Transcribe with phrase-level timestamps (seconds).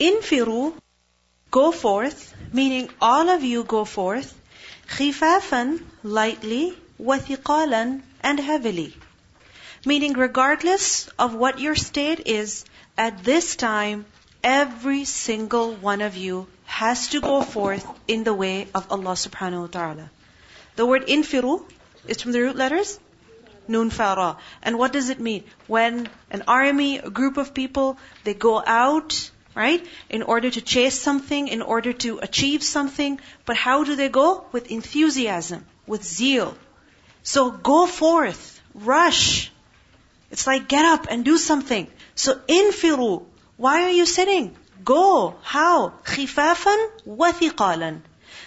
[0.00, 0.74] Infiru,
[1.50, 4.34] go forth, meaning all of you go forth,
[4.88, 8.96] khifafan, lightly, wathiqalan, and heavily.
[9.86, 12.64] Meaning regardless of what your state is,
[12.96, 14.06] at this time,
[14.42, 19.60] every single one of you has to go forth in the way of Allah subhanahu
[19.60, 20.10] wa ta'ala.
[20.76, 21.64] The word infiru
[22.06, 22.98] is from the root letters
[23.66, 24.36] Nun fara.
[24.62, 25.44] And what does it mean?
[25.66, 29.86] When an army, a group of people, they go out, right?
[30.10, 33.20] In order to chase something, in order to achieve something.
[33.44, 34.44] But how do they go?
[34.52, 36.56] With enthusiasm, with zeal.
[37.22, 39.52] So go forth, rush.
[40.30, 41.86] It's like get up and do something.
[42.14, 43.24] So infiru.
[43.56, 44.56] Why are you sitting?
[44.84, 45.36] Go.
[45.42, 45.94] How?
[46.04, 48.00] Khifafan wathiqalan.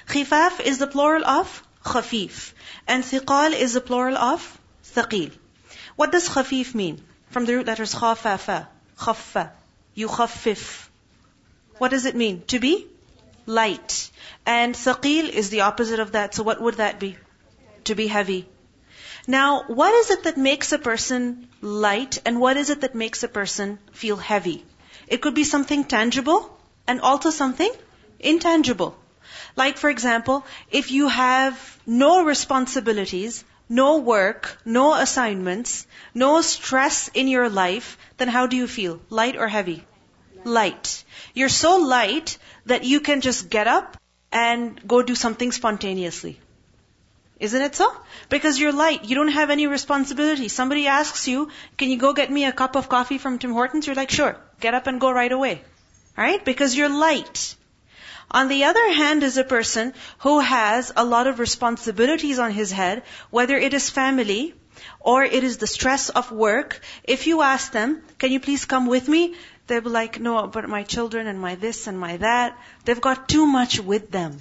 [0.07, 2.53] Khifaf is the plural of khafif.
[2.87, 4.59] And thiqal is the plural of
[4.93, 5.31] thaqil.
[5.95, 7.01] What does khafif mean?
[7.29, 8.67] From the root letters khafafa,
[8.97, 9.51] khaffa,
[9.95, 10.86] yukhaffif,
[11.77, 12.43] what does it mean?
[12.47, 12.87] To be
[13.45, 14.11] light.
[14.45, 16.35] And thaqil is the opposite of that.
[16.35, 17.17] So what would that be?
[17.85, 18.47] To be heavy.
[19.25, 23.23] Now, what is it that makes a person light and what is it that makes
[23.23, 24.63] a person feel heavy?
[25.07, 26.57] It could be something tangible
[26.87, 27.71] and also something
[28.19, 28.97] intangible.
[29.55, 37.27] Like, for example, if you have no responsibilities, no work, no assignments, no stress in
[37.27, 39.01] your life, then how do you feel?
[39.09, 39.85] Light or heavy?
[40.47, 41.03] Light.
[41.33, 43.97] You're so light that you can just get up
[44.31, 46.39] and go do something spontaneously.
[47.39, 47.87] Isn't it so?
[48.29, 49.05] Because you're light.
[49.05, 50.47] You don't have any responsibility.
[50.47, 53.85] Somebody asks you, can you go get me a cup of coffee from Tim Hortons?
[53.85, 54.37] You're like, sure.
[54.59, 55.61] Get up and go right away.
[56.17, 56.43] Right?
[56.43, 57.55] Because you're light.
[58.31, 62.71] On the other hand is a person who has a lot of responsibilities on his
[62.71, 64.55] head, whether it is family
[64.99, 66.81] or it is the stress of work.
[67.03, 69.35] If you ask them, can you please come with me?
[69.67, 72.57] They'll be like, no, but my children and my this and my that.
[72.85, 74.39] They've got too much with them.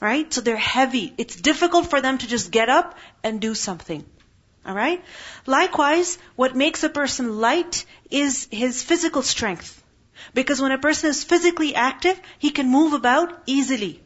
[0.00, 0.32] Right?
[0.32, 1.12] So they're heavy.
[1.18, 4.04] It's difficult for them to just get up and do something.
[4.66, 5.02] Alright?
[5.46, 9.82] Likewise, what makes a person light is his physical strength.
[10.34, 14.02] Because when a person is physically active, he can move about easily.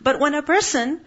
[0.00, 1.00] But when a person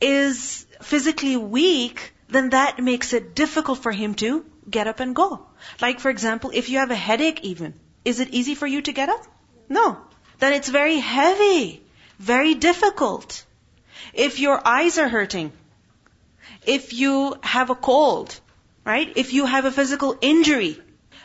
[0.00, 5.46] is physically weak, then that makes it difficult for him to get up and go.
[5.80, 8.92] Like for example, if you have a headache even, is it easy for you to
[8.92, 9.26] get up?
[9.68, 9.98] No.
[10.38, 11.82] Then it's very heavy,
[12.18, 13.44] very difficult.
[14.12, 15.52] If your eyes are hurting,
[16.66, 18.38] if you have a cold,
[18.84, 19.12] right?
[19.16, 20.80] If you have a physical injury,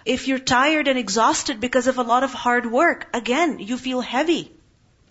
[0.05, 4.01] if you're tired and exhausted because of a lot of hard work, again, you feel
[4.01, 4.51] heavy.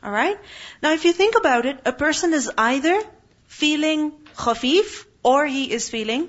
[0.02, 0.38] Alright?
[0.82, 3.02] Now if you think about it, a person is either
[3.46, 6.28] feeling khafif or he is feeling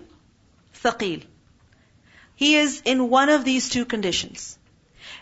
[0.84, 1.24] thaqil.
[2.36, 4.57] He is in one of these two conditions.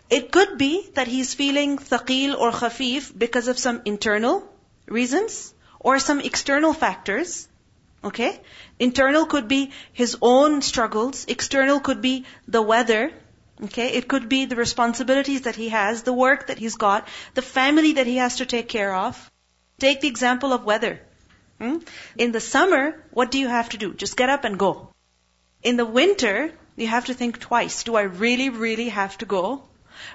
[0.09, 4.47] It could be that he's feeling thaqil or khafif because of some internal
[4.87, 7.47] reasons or some external factors.
[8.03, 8.39] Okay?
[8.79, 11.25] Internal could be his own struggles.
[11.27, 13.11] External could be the weather
[13.63, 17.41] Okay, it could be the responsibilities that he has, the work that he's got, the
[17.41, 19.31] family that he has to take care of.
[19.79, 20.99] Take the example of weather.
[21.59, 21.77] Hmm?
[22.17, 23.93] In the summer, what do you have to do?
[23.93, 24.89] Just get up and go.
[25.63, 27.83] In the winter, you have to think twice.
[27.83, 29.63] Do I really, really have to go?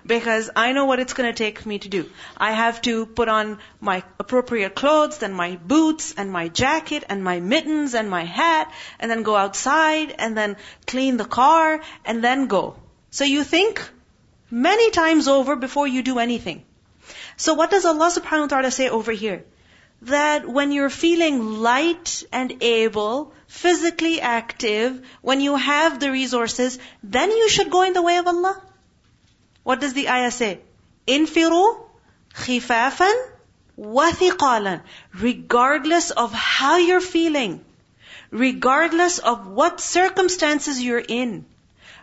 [0.06, 2.08] Because I know what it's going to take me to do.
[2.36, 7.22] I have to put on my appropriate clothes, then my boots, and my jacket, and
[7.24, 12.24] my mittens, and my hat, and then go outside, and then clean the car, and
[12.24, 12.76] then go.
[13.10, 13.82] So you think
[14.50, 16.64] many times over before you do anything.
[17.36, 19.44] So what does Allah subhanahu wa ta'ala say over here?
[20.02, 27.30] That when you're feeling light and able, physically active, when you have the resources, then
[27.30, 28.62] you should go in the way of Allah.
[29.62, 30.60] What does the ayah say?
[31.06, 31.80] Infiru
[32.34, 33.14] khifafan
[33.78, 34.82] wathiqalan.
[35.14, 37.64] Regardless of how you're feeling,
[38.30, 41.44] regardless of what circumstances you're in,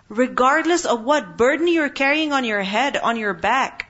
[0.09, 3.89] regardless of what burden you're carrying on your head, on your back,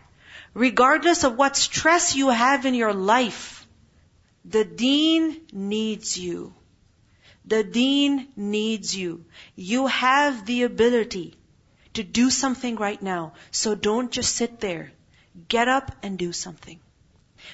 [0.54, 3.66] regardless of what stress you have in your life,
[4.46, 6.54] the deen needs you.
[7.46, 9.26] The deen needs you.
[9.56, 11.37] You have the ability
[11.98, 13.34] to do something right now.
[13.52, 14.92] So don't just sit there.
[15.48, 16.80] Get up and do something.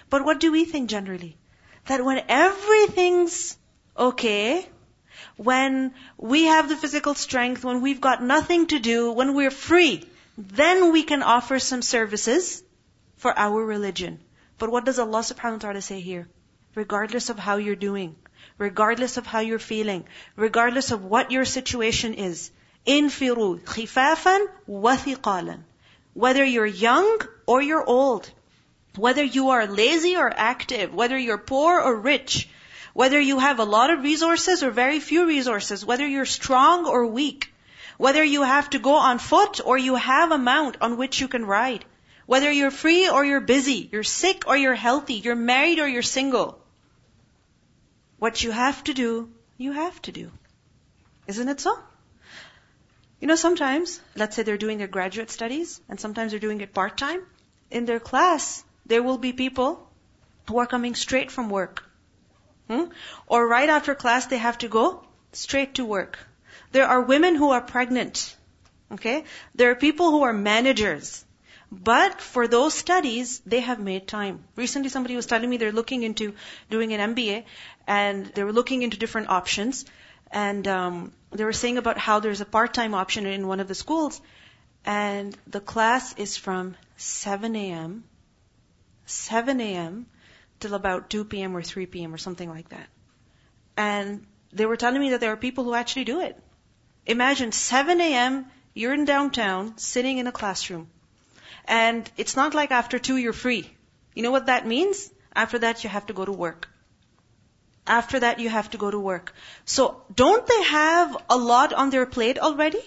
[0.10, 1.38] But what do we think generally?
[1.88, 3.57] That when everything's
[3.98, 4.66] okay,
[5.36, 10.06] when we have the physical strength, when we've got nothing to do, when we're free,
[10.38, 12.63] then we can offer some services
[13.18, 14.19] for our religion.
[14.57, 16.28] But what does Allah subhanahu wa ta'ala say here?
[16.75, 18.16] Regardless of how you're doing,
[18.57, 20.06] regardless of how you're feeling,
[20.36, 22.51] regardless of what your situation is,
[22.85, 25.63] khifafan wa thiqalan.
[26.13, 28.30] Whether you're young or you're old,
[28.95, 32.47] Whether you are lazy or active, whether you're poor or rich,
[32.94, 37.07] whether you have a lot of resources or very few resources, whether you're strong or
[37.07, 37.51] weak,
[37.97, 41.27] whether you have to go on foot or you have a mount on which you
[41.27, 41.83] can ride,
[42.27, 46.03] whether you're free or you're busy, you're sick or you're healthy, you're married or you're
[46.03, 46.59] single.
[48.19, 50.31] What you have to do, you have to do.
[51.25, 51.77] Isn't it so?
[53.23, 56.73] You know, sometimes, let's say they're doing their graduate studies, and sometimes they're doing it
[56.73, 57.21] part time.
[57.71, 59.89] In their class, there will be people
[60.49, 61.85] who are coming straight from work.
[62.67, 62.83] Hmm?
[63.27, 66.19] Or right after class, they have to go straight to work.
[66.73, 68.35] There are women who are pregnant.
[68.91, 69.23] Okay?
[69.55, 71.23] There are people who are managers.
[71.71, 74.43] But for those studies, they have made time.
[74.57, 76.33] Recently somebody was telling me they're looking into
[76.69, 77.45] doing an MBA
[77.87, 79.85] and they were looking into different options.
[80.33, 83.75] And um, they were saying about how there's a part-time option in one of the
[83.75, 84.19] schools.
[84.83, 88.03] And the class is from 7 a.m.
[89.06, 90.07] 7 a.m.
[90.59, 91.56] till about 2 p.m.
[91.56, 92.13] or 3 p.m.
[92.13, 92.88] or something like that.
[93.77, 96.38] And they were telling me that there are people who actually do it.
[97.06, 100.88] Imagine 7 a.m., you're in downtown, sitting in a classroom.
[101.65, 103.69] And it's not like after 2 you're free.
[104.15, 105.12] You know what that means?
[105.35, 106.69] After that you have to go to work.
[107.85, 109.33] After that you have to go to work.
[109.65, 112.81] So don't they have a lot on their plate already?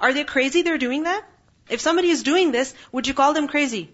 [0.00, 1.24] Are they crazy they're doing that?
[1.68, 3.90] If somebody is doing this, would you call them crazy?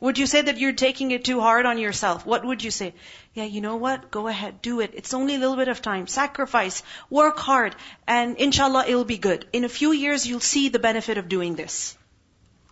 [0.00, 2.24] Would you say that you're taking it too hard on yourself?
[2.24, 2.94] What would you say?
[3.34, 4.10] Yeah, you know what?
[4.10, 4.92] Go ahead, do it.
[4.94, 6.06] It's only a little bit of time.
[6.06, 7.76] Sacrifice, work hard,
[8.06, 9.46] and inshallah it'll be good.
[9.52, 11.96] In a few years you'll see the benefit of doing this.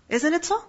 [0.08, 0.64] Isn't it so?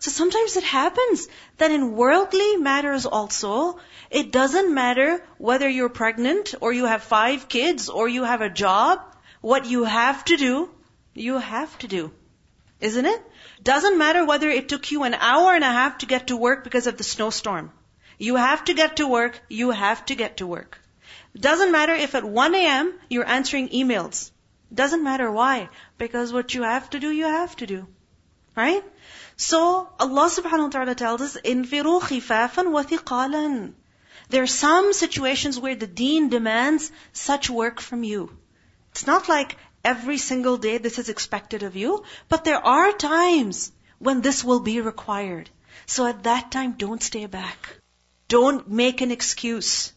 [0.00, 3.78] So sometimes it happens that in worldly matters also,
[4.10, 8.50] it doesn't matter whether you're pregnant or you have five kids or you have a
[8.50, 9.00] job.
[9.40, 10.70] What you have to do,
[11.14, 12.12] you have to do.
[12.80, 13.22] Isn't it?
[13.62, 16.62] Doesn't matter whether it took you an hour and a half to get to work
[16.62, 17.72] because of the snowstorm.
[18.18, 20.78] You have to get to work, you have to get to work.
[21.36, 22.94] Doesn't matter if at 1 a.m.
[23.08, 24.30] you're answering emails.
[24.72, 25.68] Doesn't matter why.
[25.98, 27.86] Because what you have to do, you have to do.
[28.56, 28.84] Right?
[29.37, 33.73] So, Allah subhanahu wa ta'ala tells us, انفروا خفافا وثقالا.
[34.29, 38.35] There are some situations where the deen demands such work from you.
[38.91, 43.71] It's not like every single day this is expected of you, but there are times
[43.99, 45.49] when this will be required.
[45.85, 47.77] So at that time, don't stay back.
[48.27, 49.93] Don't make an excuse.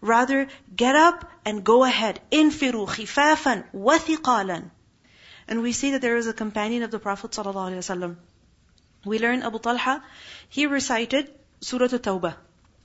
[0.00, 2.20] Rather, get up and go ahead.
[2.30, 4.70] Infiru khifafan wa thiqalan.
[5.48, 8.16] And we see that there is a companion of the Prophet ﷺ.
[9.03, 10.03] we learn Abu Talha,
[10.49, 12.35] he recited Surah At-Tawbah.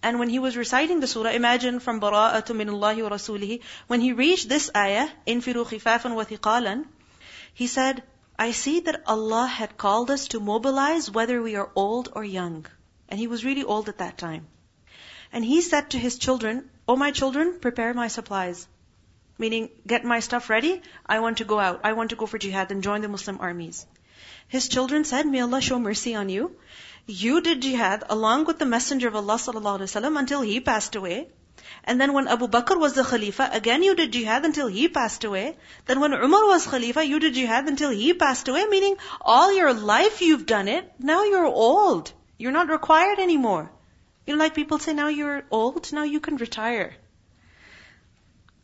[0.02, 4.00] And when he was reciting the surah, imagine from bara'atu min Allahi wa rasulihi, when
[4.00, 6.84] he reached this ayah, infiru khifafan wa thiqalan,
[7.52, 8.02] he said,
[8.38, 12.66] I see that Allah had called us to mobilize whether we are old or young.
[13.08, 14.46] And he was really old at that time.
[15.32, 18.68] And he said to his children, Oh my children, prepare my supplies.
[19.38, 20.82] Meaning, get my stuff ready.
[21.04, 21.80] I want to go out.
[21.84, 23.86] I want to go for jihad and join the Muslim armies.
[24.48, 26.56] His children said, May Allah show mercy on you.
[27.06, 30.96] You did jihad along with the Messenger of Allah sallallahu alaihi wasallam until he passed
[30.96, 31.28] away.
[31.84, 35.24] And then when Abu Bakr was the Khalifa, again you did jihad until he passed
[35.24, 35.56] away.
[35.86, 39.72] Then when Umar was Khalifa, you did jihad until he passed away, meaning all your
[39.72, 42.12] life you've done it, now you're old.
[42.38, 43.70] You're not required anymore.
[44.26, 46.94] You know, like people say, now you're old, now you can retire.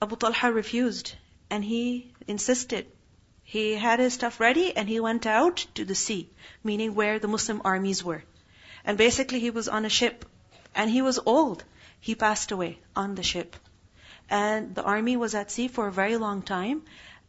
[0.00, 1.14] Abu Talha refused,
[1.48, 2.86] and he insisted.
[3.52, 6.30] He had his stuff ready, and he went out to the sea,
[6.64, 8.24] meaning where the Muslim armies were.
[8.82, 10.24] And basically he was on a ship.
[10.74, 11.62] And he was old.
[12.00, 13.54] He passed away on the ship.
[14.30, 16.84] And the army was at sea for a very long time.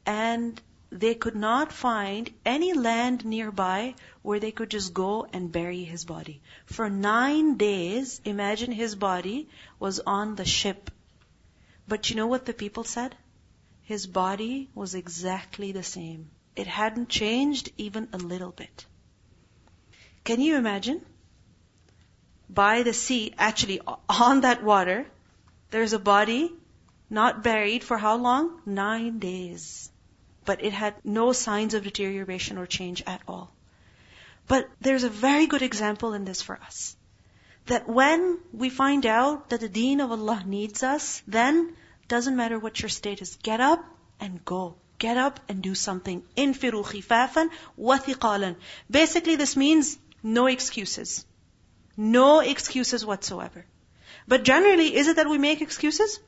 [0.05, 5.83] And they could not find any land nearby where they could just go and bury
[5.83, 6.39] his body.
[6.67, 10.89] For nine days, imagine his body was on the ship.
[11.85, 13.13] But you know what the people said?
[13.83, 16.29] His body was exactly the same.
[16.55, 18.85] It hadn't changed even a little bit.
[20.23, 21.05] Can you imagine?
[22.53, 25.05] by the sea, actually on that water,
[25.71, 26.51] there's a body
[27.09, 28.61] not buried for how long?
[28.65, 29.89] Nine days.
[30.45, 33.51] But it had no signs of deterioration or change at all.
[34.47, 36.95] But there's a very good example in this for us.
[37.67, 42.59] That when we find out that the deen of Allah needs us, then doesn't matter
[42.59, 43.83] what your status, get up
[44.19, 44.75] and go.
[44.99, 46.23] Get up and do something.
[46.37, 48.55] Khifafan wa thiqalan.
[48.89, 51.25] Basically this means no excuses.
[51.97, 53.65] No excuses whatsoever.
[54.27, 56.19] But generally, is it that we make excuses?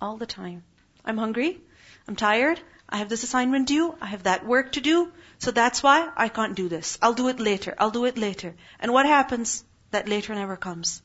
[0.00, 0.64] All the time.
[1.04, 1.60] I'm hungry.
[2.08, 2.60] I'm tired.
[2.88, 6.28] I have this assignment due, I have that work to do, so that's why I
[6.28, 6.98] can't do this.
[7.00, 8.54] I'll do it later, I'll do it later.
[8.78, 9.64] And what happens?
[9.90, 11.02] That later never comes.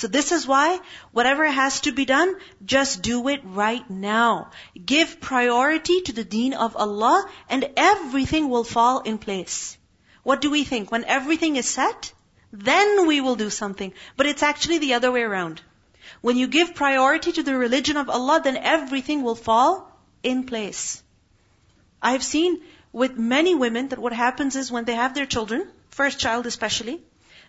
[0.00, 0.80] So this is why
[1.12, 4.50] whatever has to be done, just do it right now.
[4.92, 9.76] Give priority to the deen of Allah and everything will fall in place.
[10.22, 10.90] What do we think?
[10.90, 12.14] When everything is set,
[12.50, 13.92] then we will do something.
[14.16, 15.60] But it's actually the other way around.
[16.22, 21.02] When you give priority to the religion of Allah, then everything will fall in place.
[22.00, 26.18] I've seen with many women that what happens is when they have their children, first
[26.18, 27.02] child especially,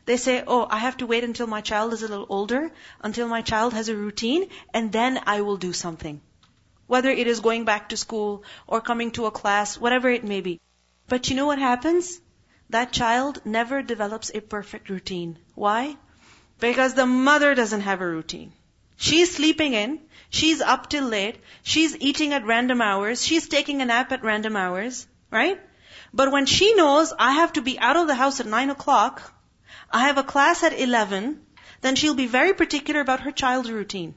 [0.05, 3.27] they say, oh, I have to wait until my child is a little older, until
[3.27, 6.21] my child has a routine, and then I will do something.
[6.87, 10.41] Whether it is going back to school or coming to a class, whatever it may
[10.41, 10.59] be.
[11.07, 12.19] But you know what happens?
[12.69, 15.37] That child never develops a perfect routine.
[15.55, 15.97] Why?
[16.59, 18.53] Because the mother doesn't have a routine.
[18.97, 23.85] She's sleeping in, she's up till late, she's eating at random hours, she's taking a
[23.85, 25.59] nap at random hours, right?
[26.13, 29.33] But when she knows I have to be out of the house at 9 o'clock,
[29.93, 31.41] I have a class at 11,
[31.81, 34.15] then she'll be very particular about her child's routine.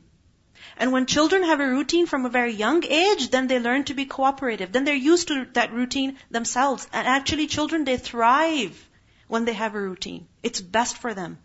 [0.77, 3.95] And when children have a routine from a very young age, then they learn to
[3.95, 4.73] be cooperative.
[4.73, 6.87] Then they're used to that routine themselves.
[6.93, 8.89] And actually children, they thrive
[9.29, 10.27] when they have a routine.
[10.43, 11.39] It's best for them.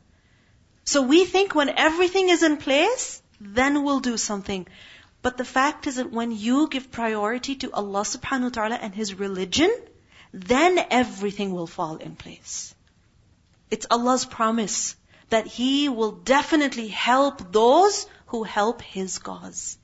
[0.84, 4.68] So we think when everything is in place, then we'll do something.
[5.22, 8.96] But the fact is that when you give priority to Allah subhanahu wa ta'ala and
[8.96, 9.72] His religion,
[10.34, 12.74] then everything will fall in place.
[13.72, 14.96] It's Allah's promise
[15.30, 19.78] that He will definitely help those who help His cause.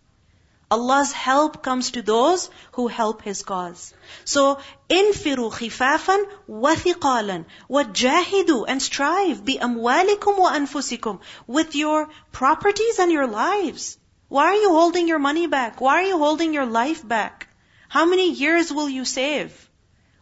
[0.71, 3.93] Allah's help comes to those who help His cause.
[4.23, 4.57] So,
[4.89, 12.97] infiru khifafan wa thiqalan wa jahidu and strive bi amwalikum wa anfusikum with your properties
[12.97, 13.99] and your lives.
[14.27, 15.79] Why are you holding your money back?
[15.79, 17.47] Why are you holding your life back?
[17.87, 19.69] How many years will you save?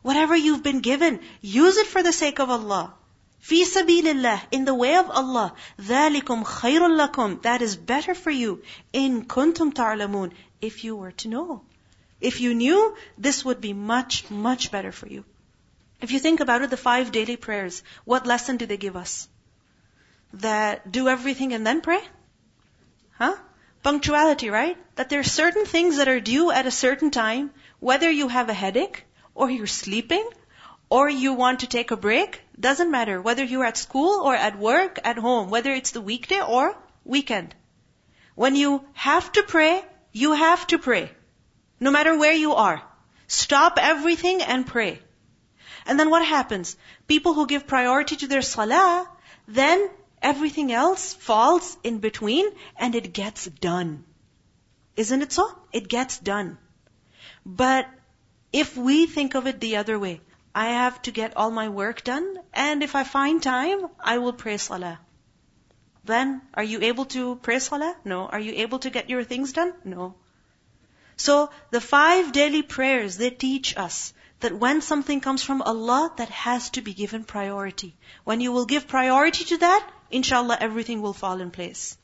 [0.02, 2.94] Whatever you've been given, use it for the sake of Allah.
[3.43, 8.31] في سبيل الله, in the way of Allah, ذَلِكُمْ خَيْرٌ لَكُمْ That is better for
[8.31, 8.63] you.
[8.93, 11.63] إِن كُنْتُمْ تَعْلَمُونَ If you were to know.
[12.21, 15.25] If you knew, this would be much, much better for you.
[16.01, 19.29] If you think about it, the five daily prayers, what lesson do they give us?
[20.35, 22.01] That do everything and then pray?
[23.13, 23.37] Huh?
[23.83, 24.77] Punctuality, right?
[24.97, 28.49] That there are certain things that are due at a certain time, whether you have
[28.49, 29.05] a headache,
[29.35, 30.29] or you're sleeping,
[30.91, 34.58] or you want to take a break, doesn't matter whether you're at school or at
[34.58, 37.56] work, at home, whether it's the weekday or weekend.
[38.36, 41.12] When you have to pray, you have to pray.
[41.80, 42.82] No matter where you are.
[43.28, 45.02] Stop everything and pray.
[45.86, 46.78] And then what happens?
[47.08, 49.10] People who give priority to their salah,
[49.48, 49.90] then
[50.22, 54.06] everything else falls in between and it gets done.
[54.96, 55.50] Isn't it so?
[55.72, 56.58] It gets done.
[57.46, 57.90] But
[58.54, 60.22] if we think of it the other way,
[60.55, 64.33] I have to get all my work done, and if I find time, I will
[64.33, 64.99] pray salah.
[66.05, 67.95] Then, are you able to pray salah?
[68.05, 68.27] No.
[68.27, 69.75] Are you able to get your things done?
[69.85, 70.15] No.
[71.17, 76.31] So, the five daily prayers, they teach us that when something comes from Allah, that
[76.31, 77.97] has to be given priority.
[78.25, 81.97] When you will give priority to that, inshallah everything will fall in place.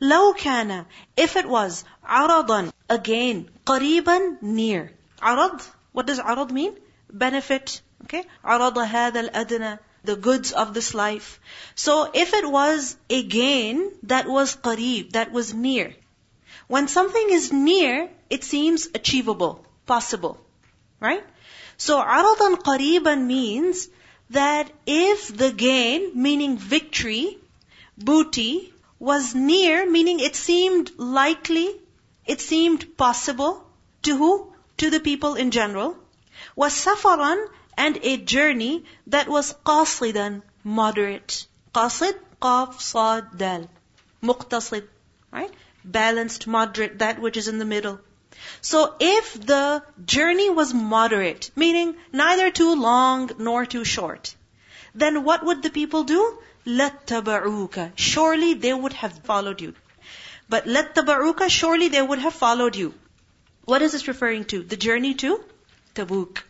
[0.00, 4.92] لو كان, if it was, عرضا, again, قريبا, near.
[5.20, 6.76] عرض, what does عرض mean?
[7.12, 8.24] benefit, okay?
[8.44, 11.40] عرض هذا الأدنى the goods of this life.
[11.74, 15.94] So if it was a gain that was qareeb, that was near.
[16.68, 20.38] When something is near, it seems achievable, possible.
[21.00, 21.24] Right?
[21.76, 23.88] So عرضا قريبا means
[24.30, 27.38] that if the gain, meaning victory,
[27.98, 31.68] booty, was near, meaning it seemed likely,
[32.24, 33.62] it seemed possible,
[34.02, 34.52] to who?
[34.78, 35.96] To the people in general
[36.54, 41.46] was safaran and a journey that was qasidan, moderate.
[41.74, 43.68] Qasid, qaf, sad, dal.
[44.22, 44.86] Muqtasid,
[45.30, 45.52] right?
[45.84, 48.00] Balanced, moderate, that which is in the middle.
[48.60, 54.34] So if the journey was moderate, meaning neither too long nor too short,
[54.94, 56.38] then what would the people do?
[56.66, 59.74] لَتَّبَعُوكَ Surely they would have followed you.
[60.48, 62.94] But لَتَّبَعُوكَ Surely they would have followed you.
[63.64, 64.62] What is this referring to?
[64.62, 65.44] The journey to
[65.95, 66.43] Tabuk.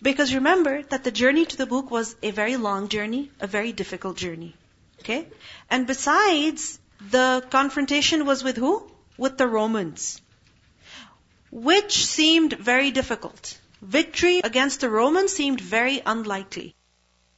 [0.00, 4.16] Because remember that the journey to Tabuk was a very long journey, a very difficult
[4.16, 4.54] journey.
[5.00, 5.26] Okay?
[5.70, 6.78] And besides,
[7.10, 8.90] the confrontation was with who?
[9.16, 10.20] With the Romans.
[11.50, 13.58] Which seemed very difficult.
[13.80, 16.74] Victory against the Romans seemed very unlikely.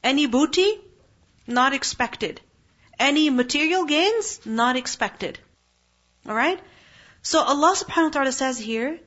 [0.03, 0.79] Any booty?
[1.47, 2.41] Not expected.
[2.99, 4.39] Any material gains?
[4.45, 5.39] Not expected.
[6.27, 6.59] Alright?
[7.23, 8.99] So Allah subhanahu wa ta'ala says here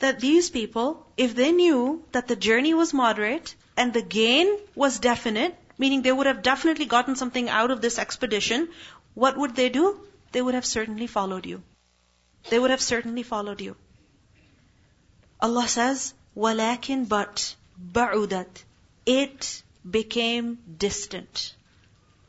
[0.00, 4.98] that these people, if they knew that the journey was moderate and the gain was
[4.98, 8.68] definite, meaning they would have definitely gotten something out of this expedition,
[9.14, 9.98] what would they do?
[10.32, 11.62] They would have certainly followed you.
[12.50, 13.76] They would have certainly followed you.
[15.40, 17.56] Allah says, وَلَكِنْ but
[17.92, 18.64] بَعُدَتْ
[19.04, 21.54] It became distant.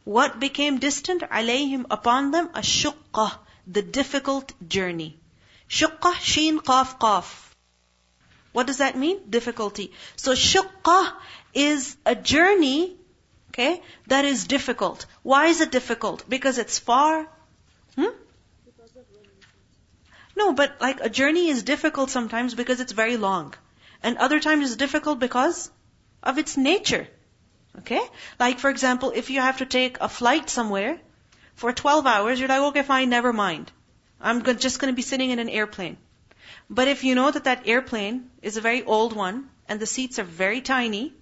[0.03, 1.21] What became distant?
[1.21, 5.17] عَلَيْهِمْ Upon them, الشُّقَّةِ The difficult journey.
[5.69, 7.47] شُقَّة, sheen, qaf, qaf.
[8.52, 9.18] What does that mean?
[9.30, 9.92] Difficulty.
[10.16, 11.12] So shuqqah
[11.54, 12.96] is a journey,
[13.50, 15.06] okay, that is difficult.
[15.22, 16.28] Why is it difficult?
[16.28, 17.28] Because it's far.
[17.96, 18.14] Hmm?
[20.36, 23.54] No, but like a journey is difficult sometimes because it's very long.
[24.02, 25.70] And other times it's difficult because
[26.22, 27.06] of its nature.
[27.78, 28.00] Okay?
[28.38, 31.00] Like for example, if you have to take a flight somewhere
[31.54, 33.70] for 12 hours, you're like, okay, fine, never mind.
[34.20, 35.96] I'm just going to be sitting in an airplane.
[36.70, 40.18] But if you know that that airplane is a very old one and the seats
[40.18, 41.12] are very tiny,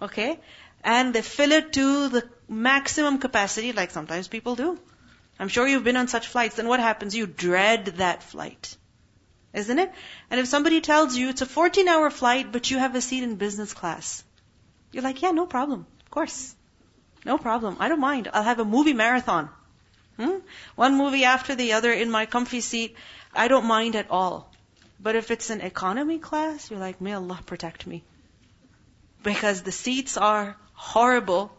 [0.00, 0.38] okay,
[0.82, 4.78] and they fill it to the maximum capacity, like sometimes people do.
[5.38, 7.14] I'm sure you've been on such flights, then what happens?
[7.16, 8.76] You dread that flight.
[9.52, 9.92] Isn't it?
[10.30, 13.22] And if somebody tells you it's a 14 hour flight, but you have a seat
[13.22, 14.22] in business class,
[14.92, 15.86] you're like, yeah, no problem.
[16.04, 16.54] Of course.
[17.24, 17.76] No problem.
[17.80, 18.28] I don't mind.
[18.32, 19.48] I'll have a movie marathon.
[20.18, 20.38] Hmm?
[20.74, 22.96] One movie after the other in my comfy seat.
[23.34, 24.49] I don't mind at all.
[24.99, 28.03] But if it's an economy class, you're like, may Allah protect me.
[29.23, 31.51] Because the seats are horrible,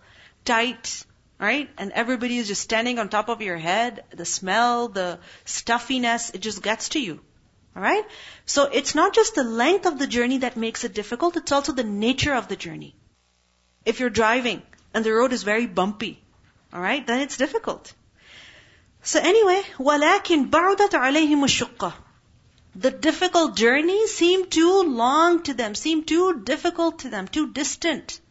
[0.44, 1.04] tight,
[1.38, 1.68] right?
[1.78, 4.04] And everybody is just standing on top of your head.
[4.10, 7.20] The smell, the stuffiness, it just gets to you.
[7.76, 8.04] Alright?
[8.46, 11.72] So it's not just the length of the journey that makes it difficult, it's also
[11.72, 12.94] the nature of the journey.
[13.84, 14.62] If you're driving
[14.94, 16.22] and the road is very bumpy,
[16.72, 17.92] alright, then it's difficult.
[19.02, 21.92] So anyway, وَلَكِنْ بَعُدَتْ عَلَيْهِمُ الشُّقَّةِ
[22.75, 28.21] the difficult journey seemed too long to them, seemed too difficult to them, too distant.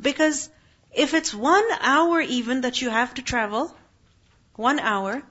[0.00, 0.50] Because
[0.92, 3.74] if it's one hour even that you have to travel,
[4.54, 5.22] one hour,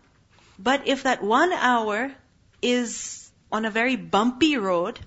[0.58, 2.14] but if that one hour
[2.62, 5.00] is on a very bumpy road,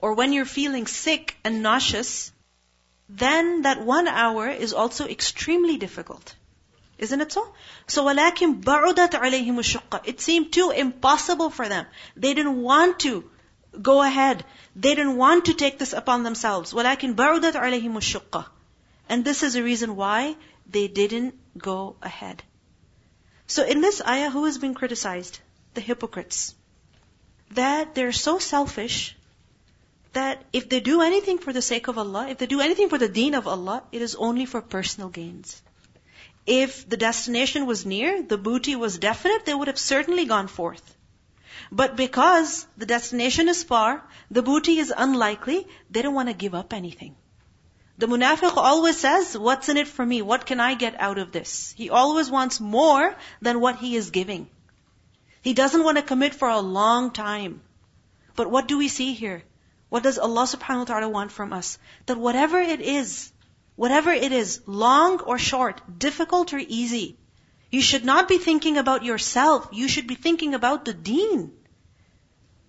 [0.00, 2.32] or when you're feeling sick and nauseous,
[3.08, 6.34] then that one hour is also extremely difficult.
[6.98, 7.52] Isn't it so?
[7.86, 10.00] So walakin ba'udat alayhim shukka.
[10.04, 11.86] It seemed too impossible for them.
[12.16, 13.30] They didn't want to
[13.80, 14.44] go ahead.
[14.76, 16.72] They didn't want to take this upon themselves.
[16.72, 18.46] Walakin ba'udat alayhim shukka.
[19.08, 20.36] And this is the reason why
[20.68, 22.42] they didn't go ahead.
[23.46, 25.40] So in this ayah, who has been criticized?
[25.74, 26.54] The hypocrites.
[27.52, 29.16] That they're so selfish
[30.14, 32.98] that if they do anything for the sake of Allah, if they do anything for
[32.98, 35.60] the deen of Allah, it is only for personal gains.
[36.46, 40.96] If the destination was near, the booty was definite, they would have certainly gone forth.
[41.72, 46.54] But because the destination is far, the booty is unlikely, they don't want to give
[46.54, 47.16] up anything.
[47.96, 50.20] The munafiq always says, what's in it for me?
[50.20, 51.72] What can I get out of this?
[51.76, 54.48] He always wants more than what he is giving.
[55.42, 57.62] He doesn't want to commit for a long time.
[58.34, 59.44] But what do we see here?
[59.90, 61.78] What does Allah subhanahu wa ta'ala want from us?
[62.06, 63.32] That whatever it is,
[63.76, 67.16] Whatever it is, long or short, difficult or easy,
[67.70, 69.68] you should not be thinking about yourself.
[69.72, 71.52] You should be thinking about the deen.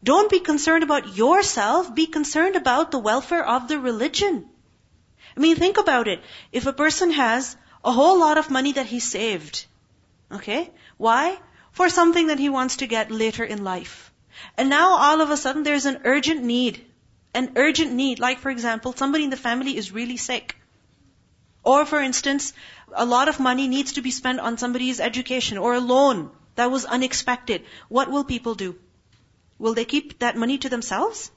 [0.03, 1.93] Don't be concerned about yourself.
[1.93, 4.49] Be concerned about the welfare of the religion.
[5.37, 6.21] I mean, think about it.
[6.51, 9.65] If a person has a whole lot of money that he saved,
[10.31, 10.71] okay?
[10.97, 11.37] Why?
[11.71, 14.11] For something that he wants to get later in life.
[14.57, 16.83] And now all of a sudden there's an urgent need.
[17.33, 18.19] An urgent need.
[18.19, 20.55] Like for example, somebody in the family is really sick.
[21.65, 22.53] Or for instance,
[22.93, 26.71] a lot of money needs to be spent on somebody's education or a loan that
[26.71, 27.65] was unexpected.
[27.89, 28.75] What will people do?
[29.57, 31.31] Will they keep that money to themselves?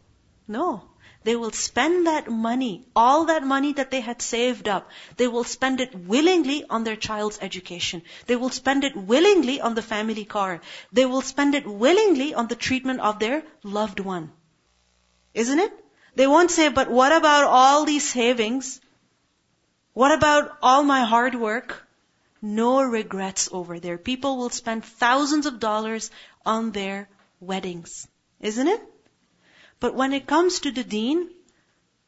[0.46, 0.82] No.
[1.24, 5.44] They will spend that money, all that money that they had saved up, they will
[5.44, 8.02] spend it willingly on their child's education.
[8.26, 10.60] They will spend it willingly on the family car.
[10.92, 14.30] They will spend it willingly on the treatment of their loved one.
[15.34, 15.72] Isn't it?
[16.14, 18.80] They won't say, but what about all these savings?
[19.98, 21.84] What about all my hard work?
[22.40, 23.98] No regrets over there.
[23.98, 26.12] People will spend thousands of dollars
[26.46, 27.08] on their
[27.40, 28.06] weddings.
[28.38, 28.80] Isn't it?
[29.80, 31.28] But when it comes to the deen,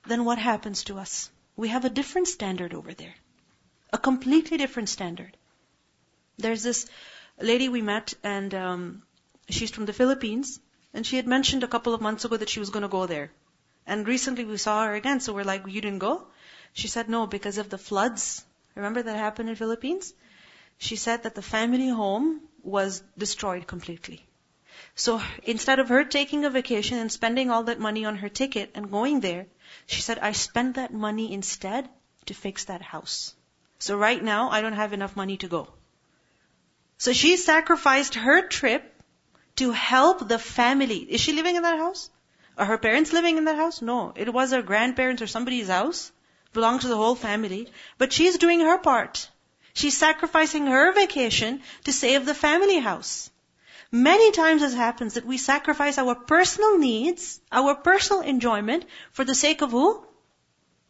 [0.07, 1.33] then what happens to us?
[1.57, 3.17] We have a different standard over there.
[3.93, 5.37] A completely different standard.
[6.39, 6.87] There's this
[7.41, 9.03] lady we met and um,
[9.49, 10.61] she's from the Philippines
[10.95, 13.07] and she had mentioned a couple of months ago that she was going to go
[13.07, 13.33] there.
[13.85, 16.29] And recently we saw her again, so we're like, you didn't go?
[16.73, 18.45] She said no, because of the floods.
[18.75, 20.15] Remember that happened in Philippines?
[20.79, 24.25] She said that the family home was destroyed completely.
[24.95, 28.71] So instead of her taking a vacation and spending all that money on her ticket
[28.75, 29.47] and going there,
[29.87, 31.89] she said, I spent that money instead
[32.27, 33.35] to fix that house.
[33.79, 35.69] So right now, I don't have enough money to go.
[36.99, 39.03] So she sacrificed her trip
[39.57, 40.99] to help the family.
[40.99, 42.11] Is she living in that house?
[42.59, 43.81] Are her parents living in that house?
[43.81, 44.13] No.
[44.15, 46.13] It was her grandparents or somebody's house.
[46.53, 47.73] Belonged to the whole family.
[47.99, 49.29] But she's doing her part.
[49.73, 53.31] She's sacrificing her vacation to save the family house.
[53.93, 59.35] Many times it happens that we sacrifice our personal needs, our personal enjoyment for the
[59.35, 60.05] sake of who?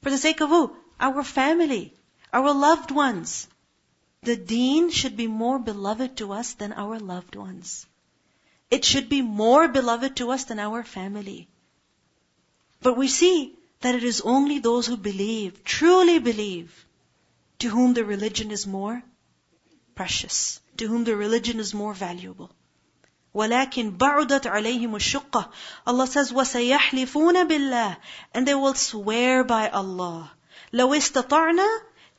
[0.02, 0.76] For the sake of who?
[0.98, 1.94] Our family,
[2.32, 3.48] our loved ones.
[4.22, 7.86] The deen should be more beloved to us than our loved ones.
[8.70, 11.48] It should be more beloved to us than our family.
[12.82, 16.85] But we see that it is only those who believe, truly believe,
[17.59, 19.03] to whom the religion is more
[19.95, 22.49] precious, to whom the religion is more valuable.
[23.35, 25.51] ولكن بعدت عليهم الشقة.
[25.85, 27.97] Allah says, وسيحلفون بالله.
[28.33, 30.31] And they will swear by Allah.
[30.73, 31.67] لو استطعنا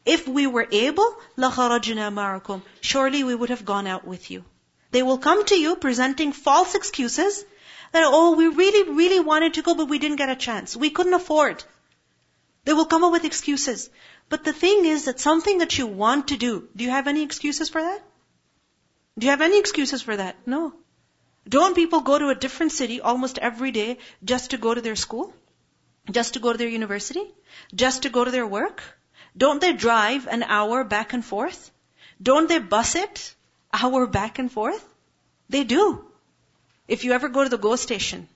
[0.05, 4.45] if we were able, لَخَرَجْنَا مَعَكُمْ Surely we would have gone out with you.
[4.93, 7.45] They will come to you presenting false excuses
[7.92, 10.76] that, oh, we really, really wanted to go, but we didn't get a chance.
[10.76, 11.64] We couldn't afford.
[12.66, 13.90] They will come up with excuses.
[14.30, 17.24] But the thing is that something that you want to do, do you have any
[17.24, 18.02] excuses for that?
[19.18, 20.36] Do you have any excuses for that?
[20.46, 20.74] No.
[21.48, 24.96] Don't people go to a different city almost every day just to go to their
[24.96, 25.34] school?
[26.10, 27.24] Just to go to their university?
[27.74, 28.84] Just to go to their work?
[29.36, 31.72] Don't they drive an hour back and forth?
[32.22, 33.36] Don't they bus it
[33.74, 34.88] hour back and forth?
[35.50, 36.06] They do.
[36.92, 38.28] If you ever go to the GO station,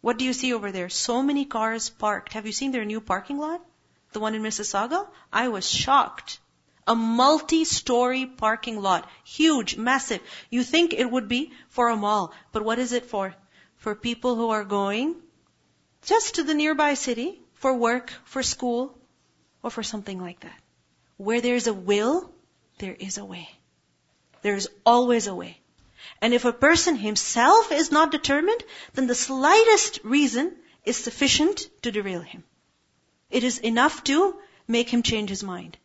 [0.00, 0.88] what do you see over there?
[0.88, 2.32] So many cars parked.
[2.32, 3.60] Have you seen their new parking lot?
[4.12, 5.06] The one in Mississauga?
[5.32, 6.40] I was shocked.
[6.88, 9.08] A multi-story parking lot.
[9.22, 10.20] Huge, massive.
[10.50, 13.32] You think it would be for a mall, but what is it for?
[13.76, 15.14] For people who are going
[16.02, 18.98] just to the nearby city for work, for school,
[19.62, 20.60] or for something like that.
[21.16, 22.32] Where there's a will,
[22.78, 23.48] there is a way.
[24.42, 25.60] There is always a way.
[26.21, 31.91] And if a person himself is not determined, then the slightest reason is sufficient to
[31.91, 32.43] derail him.
[33.29, 35.77] It is enough to make him change his mind.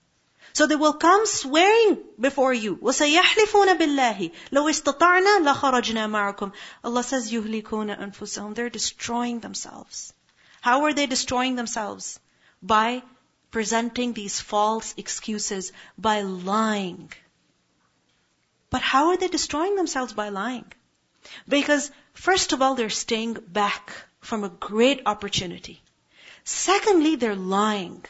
[0.55, 2.77] So they will come swearing before you.
[2.77, 6.53] وَسَيَحْلِفُونَ بِاللَّهِ لَوْ اسْتَطَعْنَا لَخَرَجْنَا مَعَكُمْ
[6.85, 10.13] Allah says, يُهْلِكُونَ أَنفُسَهُمْ They're destroying themselves.
[10.61, 12.21] How are they destroying themselves?
[12.63, 13.03] By
[13.51, 17.13] presenting these false excuses by lying.
[18.70, 20.72] But how are they destroying themselves by lying?
[21.48, 25.82] Because first of all, they're staying back from a great opportunity.
[26.44, 28.06] Secondly, they're lying.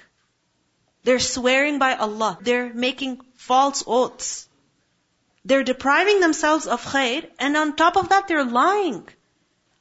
[1.04, 2.38] They're swearing by Allah.
[2.42, 4.48] They're making false oaths.
[5.46, 9.08] They're depriving themselves of khair, and on top of that, they're lying.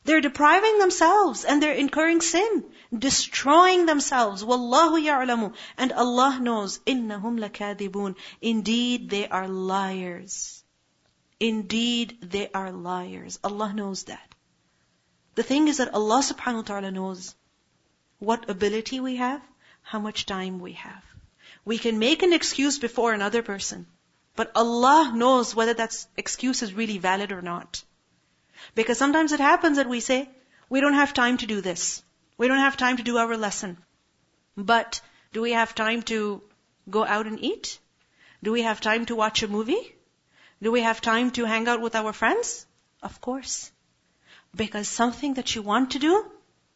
[0.09, 2.65] They're depriving themselves and they're incurring sin,
[2.97, 4.43] destroying themselves.
[4.43, 5.53] Wallahu ya'lamu.
[5.77, 6.79] And Allah knows.
[6.87, 8.17] Innahum lakadibun.
[8.41, 10.58] Indeed, they are liars.
[11.41, 13.39] Indeed, they are liars.
[13.45, 14.35] Allah knows that.
[15.37, 17.35] The thing is that Allah subhanahu wa ta'ala knows
[18.19, 19.41] what ability we have,
[19.83, 21.05] how much time we have.
[21.65, 23.87] We can make an excuse before another person,
[24.35, 27.85] but Allah knows whether that excuse is really valid or not.
[28.75, 30.29] Because sometimes it happens that we say,
[30.69, 32.03] we don't have time to do this.
[32.37, 33.79] We don't have time to do our lesson.
[34.57, 35.01] But
[35.33, 36.43] do we have time to
[36.91, 37.79] go out and eat?
[38.43, 39.95] Do we have time to watch a movie?
[40.63, 42.67] Do we have time to hang out with our friends?
[43.03, 43.71] Of course.
[44.57, 46.25] Because something that you want to do,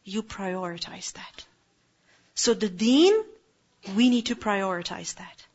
[0.03, 1.45] you prioritize that.
[2.33, 3.13] So the deen,
[3.95, 5.45] we need to prioritize that.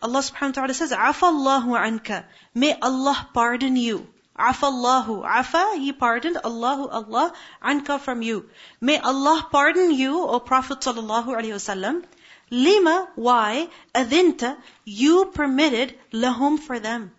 [0.00, 2.24] Allah subhanahu wa ta'ala says, Afallahu anka.
[2.54, 4.06] May Allah pardon you.
[4.38, 5.24] Afallahu.
[5.24, 6.38] Afa, He pardoned.
[6.44, 8.48] Allahu, Allah, anka from you.
[8.80, 12.04] May Allah pardon you, O Prophet sallallahu alayhi wasallam.
[12.50, 13.68] Lima, why?
[13.94, 17.12] Adinta, you permitted lahum for them.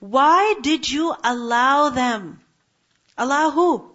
[0.00, 2.40] Why did you allow them?
[3.16, 3.90] Allow who?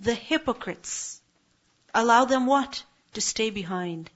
[0.00, 1.20] The hypocrites.
[1.94, 2.82] Allow them what?
[3.14, 4.10] To stay behind.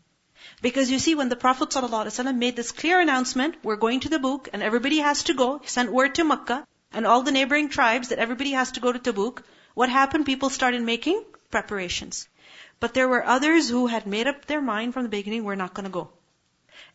[0.62, 4.49] Because you see, when the Prophet ﷺ made this clear announcement, we're going to Tabuk,
[4.53, 8.09] and everybody has to go, he sent word to Makkah, and all the neighboring tribes
[8.09, 9.42] that everybody has to go to Tabuk,
[9.75, 10.25] what happened?
[10.25, 12.29] People started making preparations.
[12.81, 15.75] But there were others who had made up their mind from the beginning, we're not
[15.75, 16.09] to go.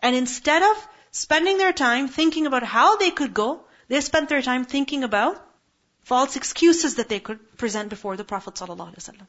[0.01, 4.42] And instead of spending their time thinking about how they could go, they spent their
[4.42, 5.42] time thinking about
[6.02, 9.26] false excuses that they could present before the Prophet ﷺ.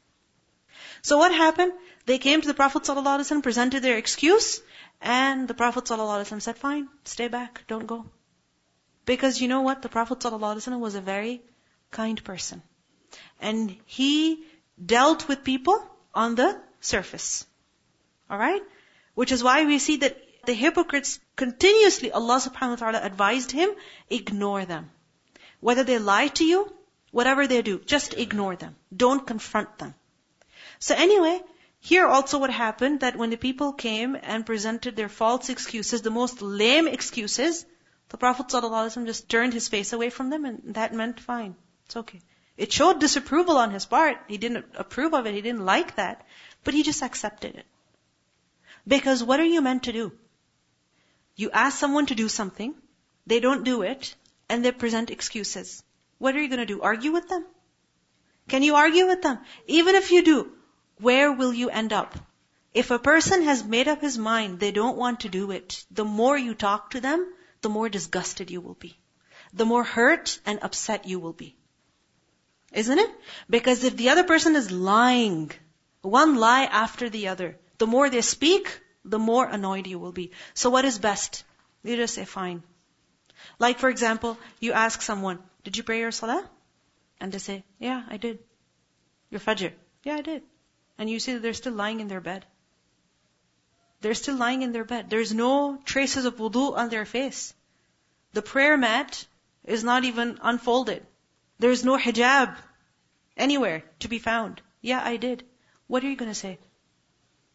[1.01, 1.73] So what happened?
[2.05, 4.61] They came to the Prophet ﷺ, presented their excuse,
[5.01, 8.05] and the Prophet ﷺ said, fine, stay back, don't go.
[9.05, 9.81] Because you know what?
[9.81, 11.41] The Prophet ﷺ was a very
[11.91, 12.61] kind person.
[13.39, 14.43] and he
[14.83, 17.45] dealt with people on the surface.
[18.29, 18.61] Alright?
[19.15, 23.70] Which is why we see that the hypocrites continuously, Allah subhanahu wa ta'ala advised him,
[24.10, 24.90] ignore them.
[25.60, 26.72] Whether they lie to you,
[27.12, 28.74] whatever they do, just ignore them.
[28.94, 29.94] Don't confront them.
[30.80, 31.40] So anyway,
[31.78, 36.10] here also what happened that when the people came and presented their false excuses, the
[36.10, 37.64] most lame excuses,
[38.08, 41.54] the Prophet just turned his face away from them and that meant fine.
[41.86, 42.20] It's okay.
[42.56, 44.18] It showed disapproval on his part.
[44.26, 45.34] He didn't approve of it.
[45.34, 46.26] He didn't like that.
[46.64, 47.66] But he just accepted it.
[48.86, 50.12] Because what are you meant to do?
[51.36, 52.74] You ask someone to do something,
[53.26, 54.14] they don't do it,
[54.48, 55.82] and they present excuses.
[56.18, 56.82] What are you going to do?
[56.82, 57.44] Argue with them?
[58.48, 59.38] Can you argue with them?
[59.66, 60.52] Even if you do,
[60.98, 62.14] where will you end up?
[62.74, 66.04] If a person has made up his mind they don't want to do it, the
[66.04, 67.26] more you talk to them,
[67.60, 68.96] the more disgusted you will be.
[69.52, 71.56] The more hurt and upset you will be.
[72.72, 73.10] Isn't it?
[73.48, 75.50] Because if the other person is lying,
[76.00, 80.30] one lie after the other, the more they speak, the more annoyed you will be.
[80.54, 81.44] So what is best?
[81.82, 82.62] You just say, fine.
[83.58, 86.48] Like for example, you ask someone, did you pray your salah?
[87.20, 88.38] And they say, yeah, I did.
[89.30, 89.72] Your fajr?
[90.04, 90.42] Yeah, I did.
[90.98, 92.44] And you see that they're still lying in their bed.
[94.00, 95.10] They're still lying in their bed.
[95.10, 97.54] There's no traces of wudu on their face.
[98.32, 99.24] The prayer mat
[99.64, 101.06] is not even unfolded.
[101.58, 102.56] There's no hijab
[103.36, 104.60] anywhere to be found.
[104.80, 105.44] Yeah, I did.
[105.86, 106.58] What are you going to say?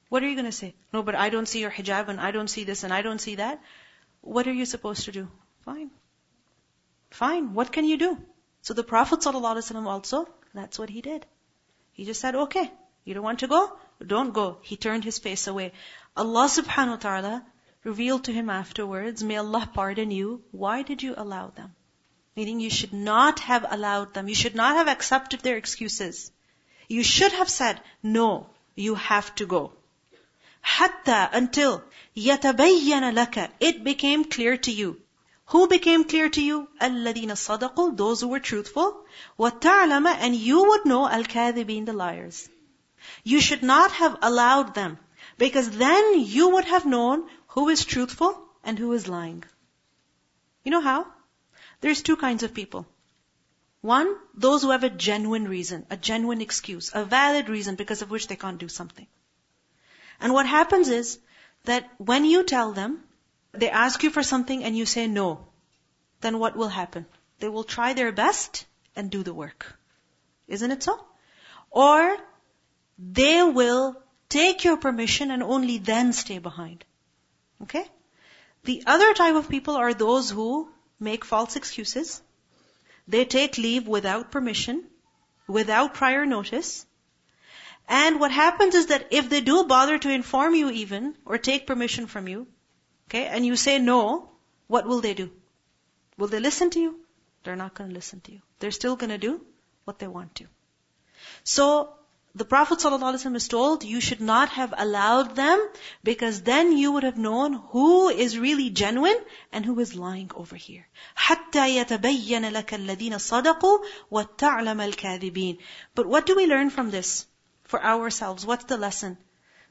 [0.10, 0.74] What are you going to say?
[0.94, 3.20] No, but I don't see your hijab and I don't see this and I don't
[3.20, 3.62] see that.
[4.22, 5.28] What are you supposed to do?
[5.66, 5.92] Fine.
[7.10, 7.54] Fine.
[7.54, 8.18] What can you do?
[8.62, 11.26] So the Prophet ﷺ also, that's what he did.
[11.92, 12.72] He just said, okay,
[13.06, 13.78] you don't want to go?
[14.06, 14.58] Don't go.
[14.62, 15.72] He turned his face away.
[16.16, 17.46] Allah subhanahu wa ta'ala
[17.84, 20.42] revealed to him afterwards, may Allah pardon you.
[20.52, 21.74] Why did you allow them?
[22.36, 24.28] Meaning you should not have allowed them.
[24.28, 26.32] You should not have accepted their excuses.
[26.88, 29.74] You should have said, no, you have to go.
[30.68, 31.82] Hatta until
[32.18, 35.02] يتبين لك It became clear to you.
[35.46, 36.68] Who became clear to you?
[36.82, 39.06] الذين sadaqu, those who were truthful.
[39.40, 42.50] Wata'lama, and you would know al-kadhibin, the liars.
[43.24, 45.00] You should not have allowed them,
[45.38, 49.46] because then you would have known who is truthful and who is lying.
[50.66, 51.08] You know how?
[51.80, 52.86] There's two kinds of people.
[53.80, 58.12] One, those who have a genuine reason, a genuine excuse, a valid reason because of
[58.12, 59.08] which they can't do something.
[60.20, 61.20] And what happens is
[61.66, 63.04] that when you tell them,
[63.52, 65.48] they ask you for something and you say no,
[66.22, 67.06] then what will happen?
[67.40, 69.78] They will try their best and do the work.
[70.48, 71.00] Isn't it so?
[71.70, 72.18] Or
[72.98, 76.84] they will take your permission and only then stay behind.
[77.62, 77.86] Okay?
[78.64, 82.22] The other type of people are those who make false excuses.
[83.08, 84.84] They take leave without permission,
[85.48, 86.86] without prior notice,
[87.89, 91.67] and what happens is that if they do bother to inform you even, or take
[91.67, 92.47] permission from you,
[93.09, 94.31] okay, and you say no,
[94.67, 95.31] what will they do?
[96.17, 97.01] Will they listen to you?
[97.43, 98.41] They're not going to listen to you.
[98.61, 99.41] They're still going to do
[99.85, 100.47] what they want to.
[101.45, 101.95] So,
[102.35, 105.69] the Prophet ﷺ is told, you should not have allowed them,
[106.03, 109.19] because then you would have known who is really genuine
[109.53, 110.87] and who is lying over here.
[111.19, 115.59] حَتَّى يَتَبَيَّنَ لَكَ الَّذِينَ صَدَقُوا وَالتَّعْلَمَ الْكَاذِبِينَ
[115.95, 117.26] But what do we learn from this?
[117.68, 118.46] For ourselves.
[118.46, 119.18] What's the lesson?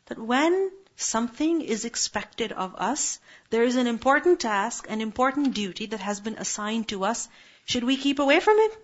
[0.07, 3.19] That when something is expected of us,
[3.51, 7.29] there is an important task, an important duty that has been assigned to us.
[7.65, 8.79] Should we keep away from it?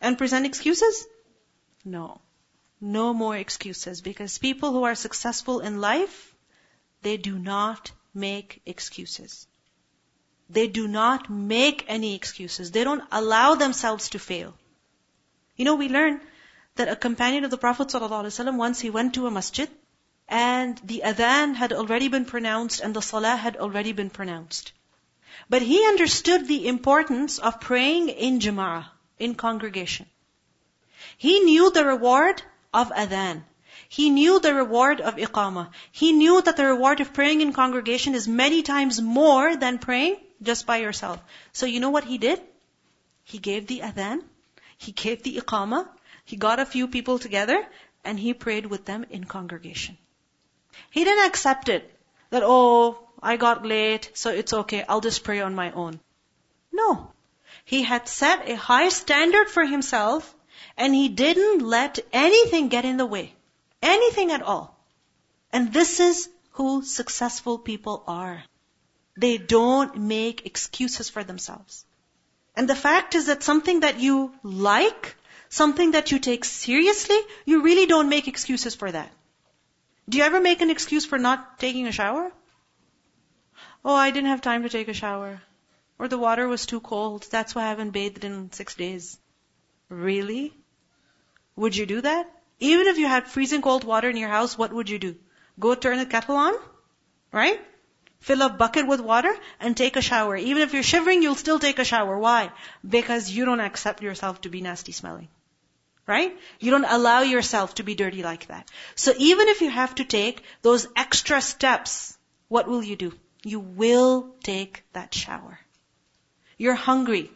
[0.00, 1.06] And present excuses?
[1.84, 2.20] No.
[2.80, 6.34] No more excuses because people who are successful in life,
[7.02, 9.46] they do not make excuses.
[10.50, 12.70] They do not make any excuses.
[12.70, 14.54] They don't allow themselves to fail.
[15.56, 16.20] You know, we learn
[16.76, 19.68] that a companion of the Prophet ﷺ, once he went to a masjid,
[20.28, 24.72] and the adhan had already been pronounced and the salah had already been pronounced.
[25.50, 28.86] But he understood the importance of praying in jama'ah,
[29.18, 30.06] in congregation.
[31.18, 33.42] He knew the reward of adhan.
[33.88, 35.70] He knew the reward of iqamah.
[35.90, 40.16] He knew that the reward of praying in congregation is many times more than praying
[40.40, 41.20] just by yourself.
[41.52, 42.40] So you know what he did?
[43.24, 44.22] He gave the adhan,
[44.78, 45.86] he gave the iqamah,
[46.24, 47.66] he got a few people together
[48.04, 49.98] and he prayed with them in congregation.
[50.90, 51.90] He didn't accept it
[52.30, 56.00] that, oh, I got late, so it's okay, I'll just pray on my own.
[56.72, 57.12] No.
[57.64, 60.34] He had set a high standard for himself
[60.76, 63.34] and he didn't let anything get in the way.
[63.82, 64.76] Anything at all.
[65.52, 68.42] And this is who successful people are.
[69.16, 71.84] They don't make excuses for themselves.
[72.56, 75.16] And the fact is that something that you like
[75.52, 79.12] something that you take seriously, you really don't make excuses for that.
[80.08, 82.32] Do you ever make an excuse for not taking a shower?
[83.84, 85.42] Oh, I didn't have time to take a shower.
[85.98, 87.26] Or the water was too cold.
[87.30, 89.18] That's why I haven't bathed in six days.
[89.90, 90.54] Really?
[91.56, 92.30] Would you do that?
[92.58, 95.16] Even if you had freezing cold water in your house, what would you do?
[95.60, 96.54] Go turn the kettle on?
[97.30, 97.60] Right?
[98.20, 100.34] Fill a bucket with water and take a shower.
[100.36, 102.18] Even if you're shivering, you'll still take a shower.
[102.18, 102.50] Why?
[102.96, 105.28] Because you don't accept yourself to be nasty smelling.
[106.06, 106.36] Right?
[106.58, 108.68] You don't allow yourself to be dirty like that.
[108.96, 113.12] So even if you have to take those extra steps, what will you do?
[113.44, 115.58] You will take that shower.
[116.58, 117.30] You're hungry.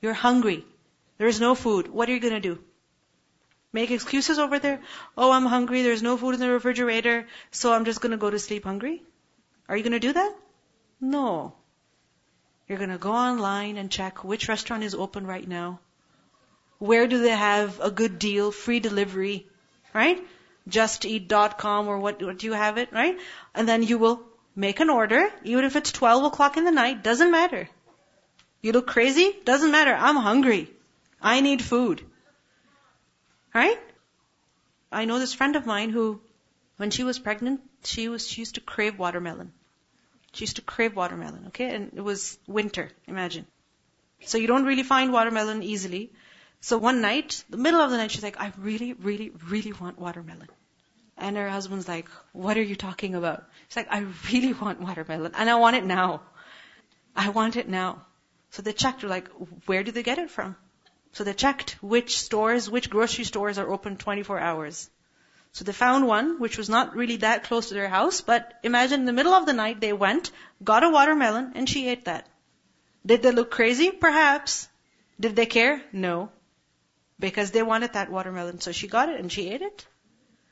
[0.00, 0.64] You're hungry.
[1.18, 1.88] There's no food.
[1.88, 2.58] What are you to do?
[3.72, 4.80] Make excuses over there?
[5.16, 5.82] Oh, I'm hungry.
[5.82, 7.26] There's no food in the refrigerator.
[7.50, 9.02] So I'm just to go to sleep hungry?
[9.68, 10.34] Are you to do that?
[11.00, 11.54] No.
[12.68, 15.80] You're to go online and check which restaurant is open right now.
[16.78, 19.46] Where do they have a good deal, free delivery,
[19.92, 20.22] right?
[20.68, 23.18] JustEat.com or what, what do you have it, right?
[23.54, 24.22] And then you will
[24.56, 27.68] make an order, even if it's 12 o'clock in the night, doesn't matter.
[28.62, 29.36] You look crazy?
[29.44, 29.94] Doesn't matter.
[29.94, 30.70] I'm hungry.
[31.20, 32.02] I need food.
[33.54, 33.78] Right?
[34.90, 36.20] I know this friend of mine who,
[36.76, 39.52] when she was pregnant, she was, she used to crave watermelon.
[40.32, 41.74] She used to crave watermelon, okay?
[41.74, 43.46] And it was winter, imagine.
[44.22, 46.10] So you don't really find watermelon easily.
[46.64, 49.98] So one night, the middle of the night, she's like, I really, really, really want
[49.98, 50.48] watermelon.
[51.18, 53.44] And her husband's like, what are you talking about?
[53.68, 56.22] She's like, I really want watermelon and I want it now.
[57.14, 58.06] I want it now.
[58.52, 59.28] So they checked, like,
[59.66, 60.56] where do they get it from?
[61.12, 64.88] So they checked which stores, which grocery stores are open 24 hours.
[65.52, 69.00] So they found one, which was not really that close to their house, but imagine
[69.00, 70.30] in the middle of the night they went,
[70.62, 72.26] got a watermelon, and she ate that.
[73.04, 73.90] Did they look crazy?
[73.90, 74.66] Perhaps.
[75.20, 75.82] Did they care?
[75.92, 76.30] No.
[77.24, 79.86] Because they wanted that watermelon, so she got it and she ate it.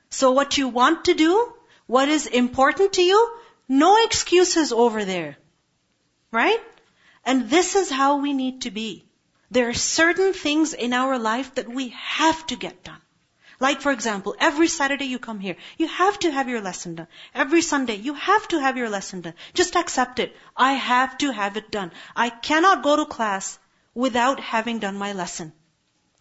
[0.09, 1.53] So what you want to do,
[1.87, 3.19] what is important to you,
[3.69, 5.37] no excuses over there.
[6.31, 6.63] Right?
[7.27, 9.05] And this is how we need to be.
[9.51, 13.03] There are certain things in our life that we have to get done.
[13.61, 17.09] Like for example, every Saturday you come here, you have to have your lesson done.
[17.35, 19.35] Every Sunday, you have to have your lesson done.
[19.53, 20.35] Just accept it.
[20.57, 21.93] I have to have it done.
[22.17, 23.59] I cannot go to class
[23.95, 25.53] without having done my lesson.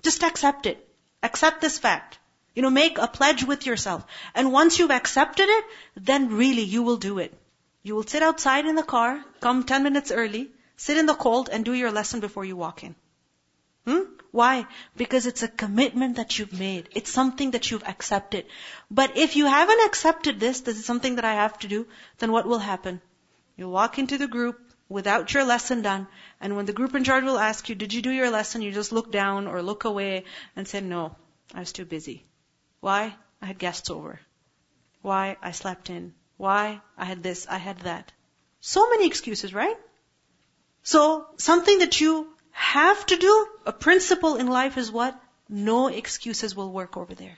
[0.02, 0.88] Just accept it.
[1.24, 2.20] Accept this fact.
[2.56, 4.06] You know, make a pledge with yourself.
[4.36, 7.34] And once you've accepted it, then really you will do it.
[7.84, 11.48] You will sit outside in the car, come 10 minutes early, Sit in the cold
[11.48, 12.96] and do your lesson before you walk in.
[13.86, 14.00] Hmm?
[14.32, 14.66] Why?
[14.98, 16.90] Because it's a commitment that you've made.
[16.92, 18.48] It's something that you've accepted.
[18.90, 21.86] But if you haven't accepted this, this is something that I have to do,
[22.18, 23.00] then what will happen?
[23.56, 26.08] You'll walk into the group without your lesson done,
[26.42, 28.62] and when the group in charge will ask you, did you do your lesson?
[28.62, 30.26] You just look down or look away
[30.56, 31.16] and say, no,
[31.54, 32.26] I was too busy.
[32.82, 33.16] Why?
[33.42, 34.20] I had guests over.
[35.02, 35.38] Why?
[35.42, 36.14] I slept in.
[36.36, 36.82] Why?
[36.98, 38.12] I had this, I had that.
[38.60, 39.78] So many excuses, right?
[40.84, 45.18] So, something that you have to do, a principle in life is what?
[45.48, 47.38] No excuses will work over there.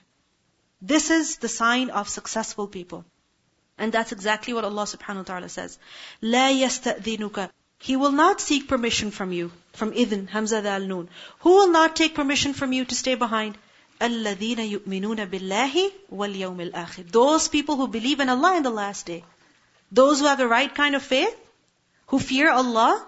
[0.82, 3.04] This is the sign of successful people.
[3.77, 5.77] And that's exactly what Allah subhanahu wa ta'ala says.
[6.21, 9.51] لا يستأذنك He will not seek permission from you.
[9.73, 11.09] From idn, Hamza al noon.
[11.39, 13.57] Who will not take permission from you to stay behind?
[14.01, 17.11] الذين يؤمنون بالله واليوم الآخر.
[17.11, 19.23] Those people who believe in Allah in the last day.
[19.91, 21.35] Those who have the right kind of faith,
[22.07, 23.05] who fear Allah,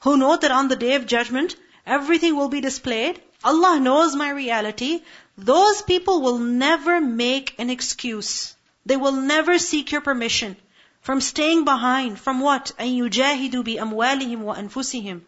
[0.00, 3.20] who know that on the day of judgment, everything will be displayed.
[3.42, 5.02] Allah knows my reality.
[5.36, 8.54] Those people will never make an excuse.
[8.86, 10.56] They will never seek your permission
[11.00, 12.18] from staying behind.
[12.18, 12.72] From what?
[12.78, 15.22] أَن يُجَاهِدُوا بِأَمْوَالِهِمْ وَأَنفُسِهِمْ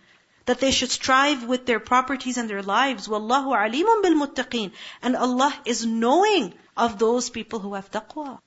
[0.47, 3.09] That they should strive with their properties and their lives.
[3.09, 8.39] وَاللَّهُ عَلِيمٌ بِالْمُتَّقِينَ And Allah is knowing of those people who have taqwa.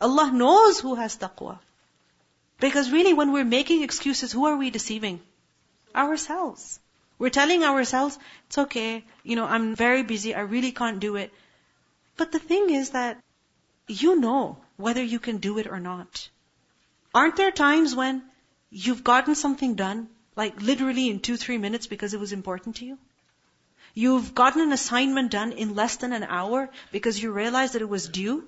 [0.00, 1.58] Allah knows who has taqwa.
[2.60, 5.20] Because really when we're making excuses, who are we deceiving?
[5.94, 6.80] Ourselves.
[7.18, 11.32] We're telling ourselves, it's okay, you know, I'm very busy, I really can't do it.
[12.16, 13.22] But the thing is that
[13.89, 16.29] you know whether you can do it or not.
[17.13, 18.23] Aren't there times when
[18.69, 22.85] you've gotten something done, like literally in two, three minutes because it was important to
[22.85, 22.97] you?
[23.93, 27.89] You've gotten an assignment done in less than an hour because you realized that it
[27.89, 28.47] was due.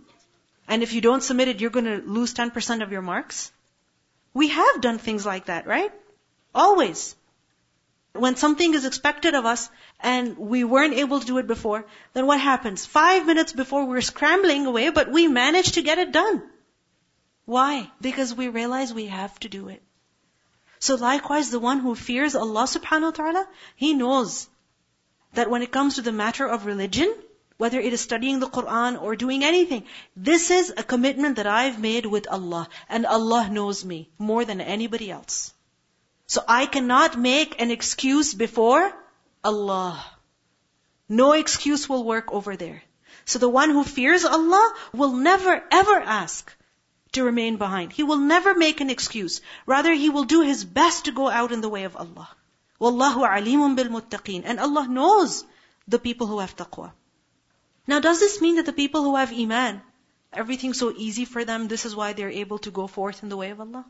[0.68, 3.52] And if you don't submit it, you're to lose 10% of your marks.
[4.34, 5.92] We have done things like that, right?
[6.54, 7.16] Always.
[8.14, 12.28] When something is expected of us and we weren't able to do it before, then
[12.28, 12.86] what happens?
[12.86, 16.44] Five minutes before we're scrambling away, but we manage to get it done.
[17.46, 17.90] Why?
[18.02, 19.82] Because we realize we have to do it.
[20.80, 24.50] So likewise, the one who fears Allah subhanahu wa ta'ala, he knows
[25.34, 27.14] that when it comes to the matter of religion,
[27.58, 29.86] whether it is studying the Quran or doing anything,
[30.16, 34.60] this is a commitment that I've made with Allah, and Allah knows me more than
[34.60, 35.54] anybody else.
[36.32, 38.90] So I cannot make an excuse before
[39.44, 40.02] Allah.
[41.10, 42.82] No excuse will work over there.
[43.26, 46.56] So the one who fears Allah will never ever ask
[47.12, 47.92] to remain behind.
[47.92, 49.42] He will never make an excuse.
[49.66, 52.30] Rather, he will do his best to go out in the way of Allah.
[52.80, 54.44] Wallahu alimun bil muttaqeen.
[54.46, 55.44] And Allah knows
[55.90, 56.94] the people who have taqwa.
[57.88, 59.82] Now, does this mean that the people who have iman,
[60.32, 63.36] everything's so easy for them, this is why they're able to go forth in the
[63.36, 63.86] way of Allah?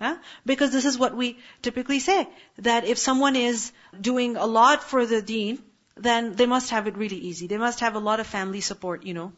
[0.00, 0.16] Huh?
[0.44, 2.28] Because this is what we typically say,
[2.58, 5.62] that if someone is doing a lot for the deen,
[5.96, 7.46] then they must have it really easy.
[7.46, 9.32] They must have a lot of family support, you know.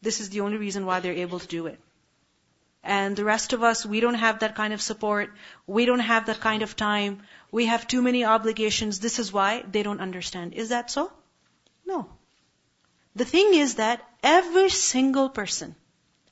[0.00, 1.78] This is the only reason why they're able to do it.
[2.82, 5.32] And the rest of us, we don't have that kind of support.
[5.68, 7.22] We don't have that kind of time.
[7.52, 8.98] We have too many obligations.
[8.98, 10.54] This is why they don't understand.
[10.54, 11.12] Is that so?
[11.86, 12.08] No.
[13.14, 15.76] The thing is that every single person,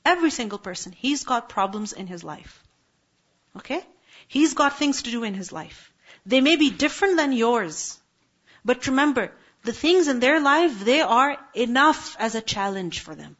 [0.03, 2.60] every single person, he's got problems in his life.
[3.57, 3.83] Okay?
[4.27, 5.91] He's got things to do in his life.
[6.25, 7.99] They may be different than yours.
[8.63, 9.31] But remember,
[9.63, 13.37] the things in their life, they are enough as a challenge for them.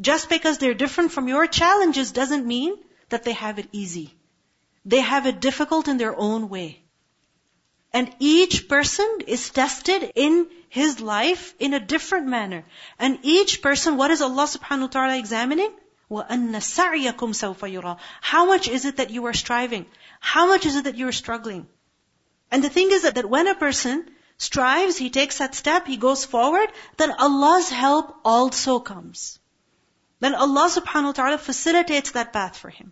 [0.00, 2.76] Just because they're different from your challenges doesn't mean
[3.08, 4.14] that they have it easy.
[4.84, 6.82] They have it difficult in their own way.
[7.92, 12.64] And each person is tested in his life in a different manner.
[12.98, 15.72] And each person, what is Allah subhanahu wa ta'ala examining?
[16.09, 19.85] وَأَنَّ سَعْيَكُمْ سَوْفَ يُرَى How much is it that you are striving?
[20.19, 21.67] How much is it that you are struggling?
[22.51, 25.97] And the thing is that, that when a person strives, he takes that step, he
[25.97, 29.39] goes forward, then Allah's help also comes.
[30.19, 32.91] Then Allah subhanahu wa ta'ala facilitates that path for him.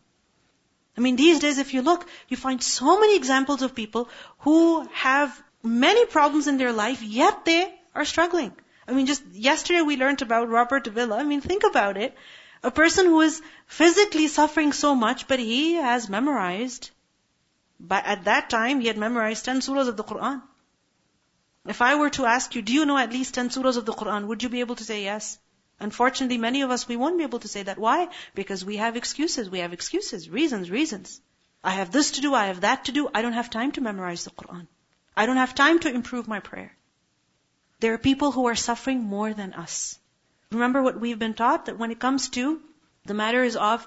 [0.98, 4.10] I mean, these days if you look, you find so many examples of people
[4.40, 8.54] who have many problems in their life, yet they are struggling.
[8.88, 11.18] I mean, just yesterday we learned about Robert Villa.
[11.18, 12.16] I mean, think about it.
[12.65, 16.91] A person who is physically suffering so much, but he has memorized.
[17.79, 20.43] But at that time, he had memorized 10 surahs of the Quran.
[21.67, 23.93] If I were to ask you, do you know at least 10 surahs of the
[23.93, 24.29] Quran?
[24.29, 25.39] Would you be able to say yes?
[25.79, 27.79] Unfortunately, many of us, we won't be able to say that.
[27.79, 28.09] Why?
[28.35, 29.51] Because we have excuses.
[29.51, 31.21] We have excuses, reasons, reasons.
[31.63, 33.11] I have this to do, I have that to do.
[33.13, 34.67] I don't have time to memorize the Quran.
[35.17, 36.73] I don't have time to improve my prayer.
[37.81, 39.99] There are people who are suffering more than us.
[40.55, 42.61] Remember what we've been taught that when it comes to
[43.05, 43.87] the matters of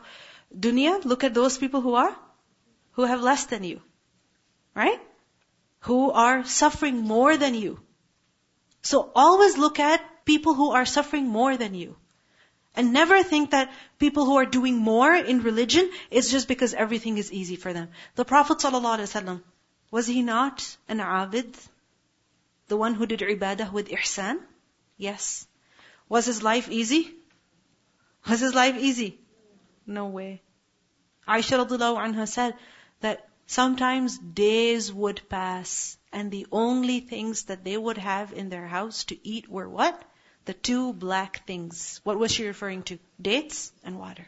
[0.57, 2.15] dunya, look at those people who are,
[2.93, 3.81] who have less than you.
[4.75, 5.01] Right?
[5.81, 7.79] Who are suffering more than you.
[8.81, 11.95] So always look at people who are suffering more than you.
[12.75, 17.17] And never think that people who are doing more in religion is just because everything
[17.17, 17.89] is easy for them.
[18.15, 19.41] The Prophet ﷺ,
[19.89, 21.55] was he not an abid?
[22.67, 24.39] The one who did ibadah with ihsan?
[24.97, 25.47] Yes.
[26.09, 27.13] Was his life easy?
[28.29, 29.19] Was his life easy?
[29.85, 30.41] No way.
[31.27, 32.55] Aisha radiallahu anha said
[33.01, 38.67] that sometimes days would pass and the only things that they would have in their
[38.67, 40.03] house to eat were what?
[40.47, 41.99] the two black things.
[42.03, 42.97] What was she referring to?
[43.21, 44.25] Dates and water.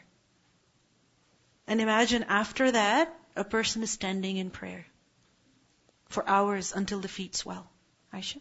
[1.66, 4.86] And imagine after that, a person is standing in prayer
[6.08, 7.66] for hours until the feet swell.
[8.12, 8.40] Aisha?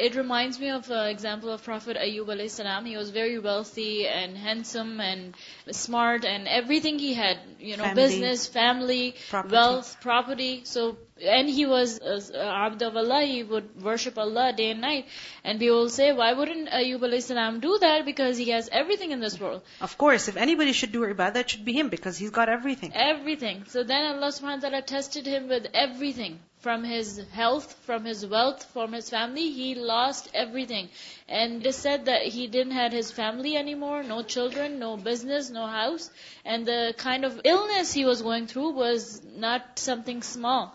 [0.00, 2.86] It reminds me of the example of Prophet Ayub alayhi salam.
[2.86, 5.34] He was very wealthy and handsome and
[5.70, 9.52] smart and everything he had, you know, family, business, family, property.
[9.52, 10.62] wealth, property.
[10.64, 13.22] So, and he was uh, abd of Allah.
[13.22, 15.06] He would worship Allah day and night.
[15.44, 18.06] And people will say, why wouldn't Ayyub alayhi salam do that?
[18.06, 19.62] Because he has everything in this world.
[19.82, 22.92] Of course, if anybody should do ibadah, that should be him because he's got everything.
[22.94, 23.64] Everything.
[23.68, 28.24] So then Allah subhanahu wa ta'ala tested him with everything from his health, from his
[28.26, 29.50] wealth, from his family.
[29.50, 30.88] He lost everything.
[31.28, 35.66] And is said that he didn't have his family anymore, no children, no business, no
[35.66, 36.10] house.
[36.44, 40.74] And the kind of illness he was going through was not something small.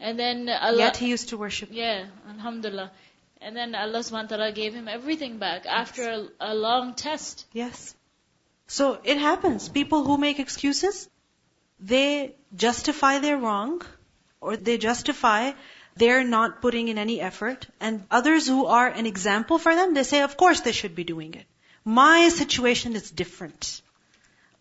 [0.00, 0.78] And then Allah...
[0.78, 1.70] Yet he used to worship.
[1.72, 2.90] Yeah, alhamdulillah.
[3.40, 7.44] And then Allah subhanahu wa ta'ala gave him everything back after a, a long test.
[7.52, 7.94] Yes.
[8.66, 9.68] So it happens.
[9.68, 11.08] People who make excuses,
[11.78, 13.82] they justify their wrong
[14.44, 15.52] or they justify
[15.96, 17.66] their not putting in any effort.
[17.80, 21.04] And others who are an example for them, they say, of course they should be
[21.04, 21.46] doing it.
[21.84, 23.80] My situation is different.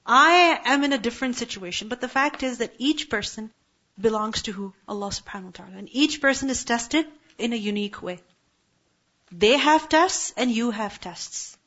[0.05, 1.87] I am in a different situation.
[1.87, 3.49] But the fact is that each person
[3.99, 4.73] belongs to who?
[4.87, 5.77] Allah subhanahu wa ta'ala.
[5.77, 7.07] And each person is tested
[7.37, 8.19] in a unique way.
[9.31, 11.57] They have tests and you have tests.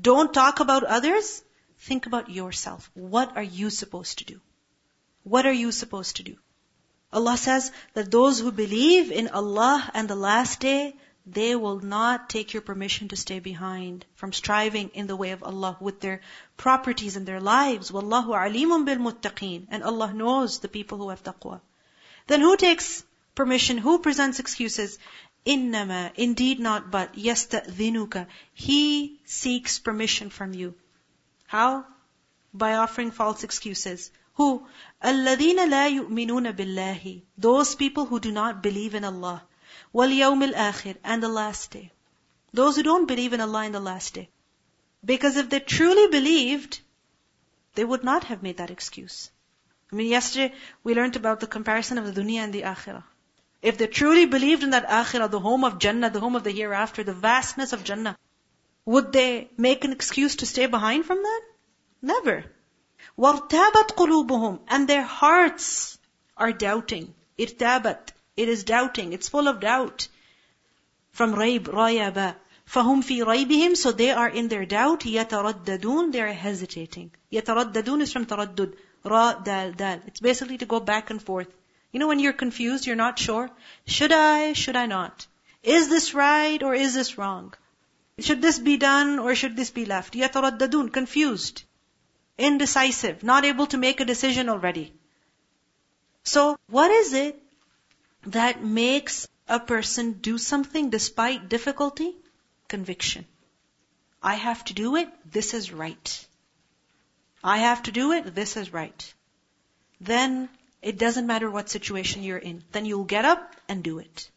[0.00, 1.42] Don't talk about others.
[1.88, 2.90] Think about yourself.
[2.94, 4.40] What are you supposed to do?
[5.24, 6.36] What are you supposed to do?
[7.12, 10.94] Allah says that those who believe in Allah and the last day,
[11.26, 15.42] they will not take your permission to stay behind from striving in the way of
[15.42, 16.20] Allah with their
[16.56, 17.90] properties and their lives.
[17.90, 19.66] Wallahu alimun bil muttaqeen.
[19.70, 21.60] And Allah knows the people who have taqwa.
[22.26, 23.04] Then who takes
[23.34, 23.78] permission?
[23.78, 24.98] Who presents excuses?
[25.46, 28.26] Innama, indeed not but, yasta'dhinuka.
[28.54, 30.74] He seeks permission from you.
[31.46, 31.86] How?
[32.52, 34.10] By offering false excuses.
[34.34, 34.66] Who?
[35.03, 39.43] الَّذِينَ لَا يُؤْمِنُونَ بِاللَّهِ Those people who do not believe in Allah.
[39.93, 41.91] وَالْيَوْمِ الْآخِرِ And the last day.
[42.53, 44.29] Those who don't believe in Allah in the last day.
[45.03, 46.79] Because if they truly believed,
[47.75, 49.29] they would not have made that excuse.
[49.91, 50.53] I mean, yesterday
[50.83, 53.03] we learned about the comparison of the dunya and the akhirah.
[53.61, 56.51] If they truly believed in that akhirah, the home of Jannah, the home of the
[56.51, 58.17] hereafter, the vastness of Jannah,
[58.85, 61.41] would they make an excuse to stay behind from that?
[62.01, 62.45] Never.
[63.17, 65.97] وَارْتَابَتْ قُلُوبُهُمْ And their hearts
[66.35, 67.13] are doubting.
[67.39, 68.09] Irtabat.
[68.35, 69.13] It is doubting.
[69.13, 70.07] It's full of doubt.
[71.11, 72.35] From raib, rayaba.
[72.67, 75.01] فَهُمْ فِي رَيْبِهِمْ So they are in their doubt.
[75.01, 77.11] يَتَرَدَّدُونَ They are hesitating.
[77.31, 78.73] يَتَرَدَّدُونَ is from taraddud.
[79.05, 80.01] Ra, dal, dal.
[80.07, 81.47] It's basically to go back and forth.
[81.91, 83.49] You know when you're confused, you're not sure?
[83.85, 85.27] Should I, should I not?
[85.63, 87.53] Is this right or is this wrong?
[88.19, 90.15] Should this be done or should this be left?
[90.15, 91.63] يَتَرَدَّدُونَ Confused.
[92.48, 93.22] Indecisive.
[93.22, 94.92] Not able to make a decision already.
[96.24, 97.42] So, what is it
[98.38, 102.14] that makes a person do something despite difficulty?
[102.68, 103.26] Conviction.
[104.22, 106.26] I have to do it, this is right.
[107.42, 109.14] I have to do it, this is right.
[110.00, 110.48] Then
[110.82, 112.62] it doesn't matter what situation you're in.
[112.72, 114.30] Then you'll get up and do it.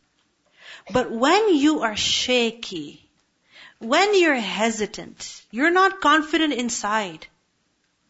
[0.91, 3.09] But when you are shaky,
[3.79, 7.27] when you're hesitant, you're not confident inside,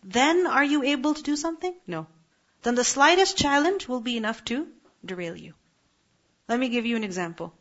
[0.03, 1.73] then are you able to do something?
[1.87, 2.07] No.
[2.61, 4.67] Then the slightest challenge will be enough to
[5.05, 5.53] derail you.
[6.47, 7.53] Let me give you an example.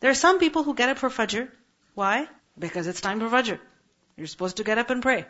[0.00, 1.50] There are some people who get up for Fajr.
[1.94, 2.28] Why?
[2.58, 3.58] Because it's time for Fajr.
[4.16, 5.26] You're supposed to get up and pray.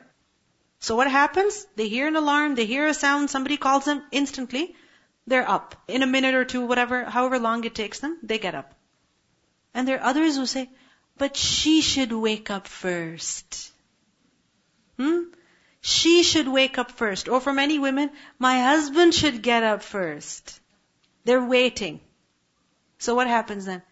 [0.81, 1.67] So what happens?
[1.77, 4.75] They hear an alarm, they hear a sound, somebody calls them instantly.
[5.27, 5.77] They're up.
[5.89, 8.75] In a minute or two, whatever, however long it takes them, they get up.
[9.73, 10.69] And there are others who say,
[11.17, 13.73] but she should wake up first.
[14.99, 15.23] Hmm?
[15.87, 17.29] She should wake up first.
[17.29, 20.59] Or for many women, my husband should get up first.
[21.25, 22.01] They're waiting.
[22.99, 23.83] So what happens then?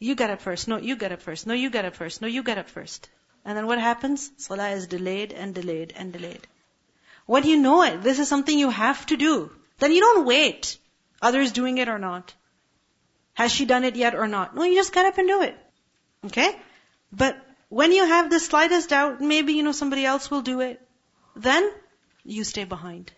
[0.00, 0.66] You get up first.
[0.66, 1.46] No, you get up first.
[1.46, 2.20] No, you get up first.
[2.20, 3.08] No, you get up first.
[3.44, 4.28] And then what happens?
[4.38, 6.48] Salah is delayed and delayed and delayed.
[7.26, 9.52] When you know it, this is something you have to do.
[9.78, 10.76] Then you don't wait.
[11.22, 12.34] Others doing it or not.
[13.34, 14.56] Has she done it yet or not?
[14.56, 15.56] No, you just get up and do it.
[16.24, 16.50] Okay?
[17.12, 17.38] But
[17.68, 20.82] when you have the slightest doubt, maybe, you know, somebody else will do it,
[21.35, 21.71] then
[22.23, 23.11] you stay behind.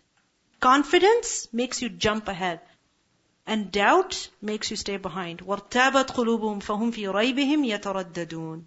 [0.59, 2.61] Confidence makes you jump ahead.
[3.45, 5.39] And doubt makes you stay behind.
[5.39, 8.63] وَارْتَابَتْ قُلُوبُهُمْ فَهُمْ فِي رَيْبِهِمْ يَتَرَدَّدُونَ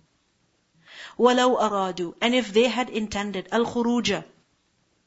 [1.18, 4.24] وَلَوْ أَرَادُوا And if they had intended, al-khuruja,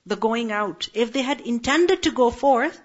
[0.05, 2.81] the going out, if they had intended to go forth,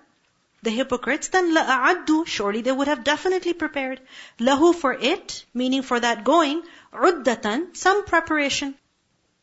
[0.62, 4.00] the hypocrites, then لَأَعَدُّوا Surely they would have definitely prepared.
[4.38, 6.62] Lahu for it, meaning for that going,
[6.92, 8.74] عُدَّةً Some preparation.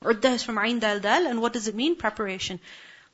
[0.05, 1.97] Udda is from Ain Dal Dal, and what does it mean?
[1.97, 2.61] Preparation.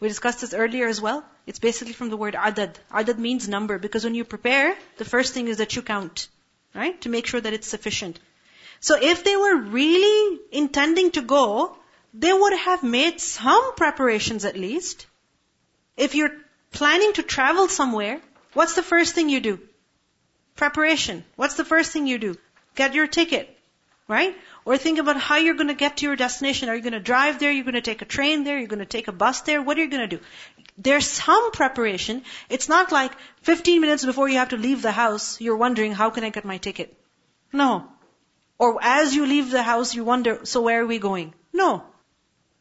[0.01, 1.25] We discussed this earlier as well.
[1.47, 2.79] It's basically from the word adad.
[2.93, 6.29] Adad means number, because when you prepare, the first thing is that you count,
[6.75, 7.01] right?
[7.03, 8.19] To make sure that it's sufficient.
[8.81, 11.77] So if they were really intending to go,
[12.13, 15.07] they would have made some preparations at least.
[15.97, 16.37] If you're
[16.73, 18.21] planning to travel somewhere,
[18.55, 19.61] what's the first thing you do?
[20.57, 21.25] Preparation.
[21.37, 22.37] What's the first thing you do?
[22.75, 23.57] Get your ticket,
[24.13, 24.37] right?
[24.65, 26.69] Or think about how you're going to get to your destination.
[26.69, 27.51] Are you going to drive there?
[27.51, 28.59] You're going to take a train there?
[28.59, 29.63] You're going to take a bus there?
[29.63, 30.23] What are you going to do?
[30.89, 32.23] There's some preparation.
[32.49, 36.11] It's not like 15 minutes before you have to leave the house, you're wondering, how
[36.11, 36.95] can I get my ticket?
[37.53, 37.89] No.
[38.59, 41.35] Or as you leave the house, you wonder, so where are we going?
[41.53, 41.83] No.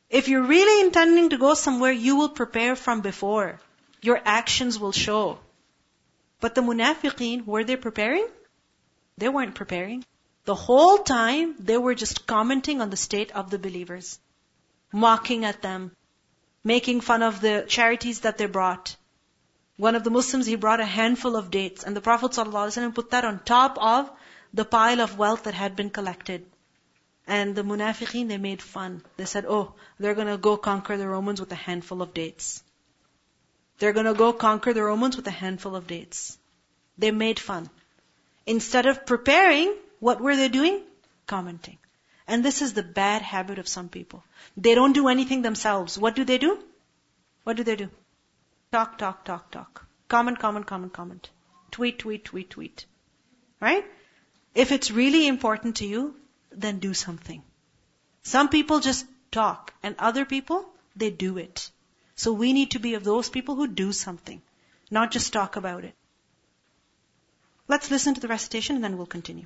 [0.09, 3.59] If you're really intending to go somewhere, you will prepare from before.
[4.01, 5.39] Your actions will show.
[6.39, 8.27] But the munafiqeen, were they preparing?
[9.17, 10.03] They weren't preparing.
[10.45, 14.19] The whole time, they were just commenting on the state of the believers.
[14.91, 15.91] Mocking at them.
[16.63, 18.95] Making fun of the charities that they brought.
[19.77, 23.11] One of the Muslims, he brought a handful of dates, and the Prophet ﷺ put
[23.11, 24.11] that on top of
[24.53, 26.45] the pile of wealth that had been collected.
[27.27, 29.03] And the munafiqeen, they made fun.
[29.17, 32.63] They said, oh, they're gonna go conquer the Romans with a handful of dates.
[33.79, 36.37] They're gonna go conquer the Romans with a handful of dates.
[36.97, 37.69] They made fun.
[38.45, 40.81] Instead of preparing, what were they doing?
[41.27, 41.77] Commenting.
[42.27, 44.23] And this is the bad habit of some people.
[44.57, 45.97] They don't do anything themselves.
[45.97, 46.57] What do they do?
[47.43, 47.89] What do they do?
[48.71, 49.85] Talk, talk, talk, talk.
[50.07, 51.29] Comment, comment, comment, comment.
[51.69, 52.85] Tweet, tweet, tweet, tweet.
[53.59, 53.85] Right?
[54.55, 56.15] If it's really important to you,
[56.51, 57.43] then do something.
[58.23, 61.69] Some people just talk, and other people, they do it.
[62.15, 64.41] So we need to be of those people who do something,
[64.89, 65.95] not just talk about it.
[67.67, 69.45] Let's listen to the recitation and then we'll continue.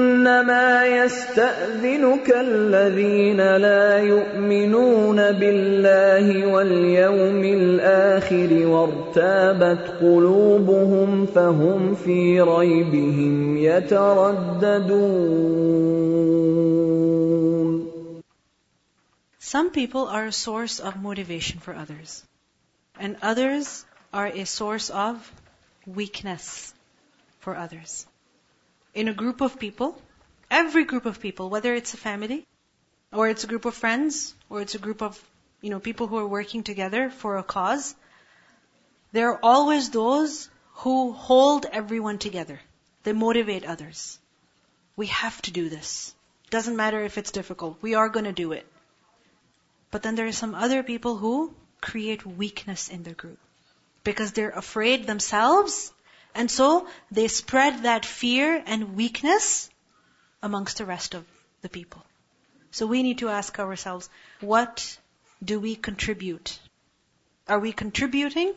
[0.21, 15.01] انما يستاذنك الذين لا يؤمنون بالله واليوم الآخر وارتابت قلوبهم فهم في ريبهم يترددون
[19.39, 22.23] Some people are a source of motivation for others
[22.99, 25.15] and others are a source of
[25.87, 26.73] weakness
[27.39, 28.05] for others
[28.93, 29.97] in a group of people,
[30.51, 32.45] every group of people, whether it's a family,
[33.11, 35.19] or it's a group of friends, or it's a group of,
[35.61, 37.95] you know, people who are working together for a cause,
[39.13, 40.49] there are always those
[40.83, 42.59] who hold everyone together.
[43.03, 44.19] They motivate others.
[44.95, 46.13] We have to do this.
[46.49, 47.77] Doesn't matter if it's difficult.
[47.81, 48.67] We are going to do it.
[49.89, 53.39] But then there are some other people who create weakness in their group.
[54.03, 55.91] Because they're afraid themselves
[56.33, 59.69] and so they spread that fear and weakness
[60.41, 61.25] amongst the rest of
[61.61, 62.03] the people.
[62.71, 64.97] So we need to ask ourselves, what
[65.43, 66.57] do we contribute?
[67.47, 68.53] Are we contributing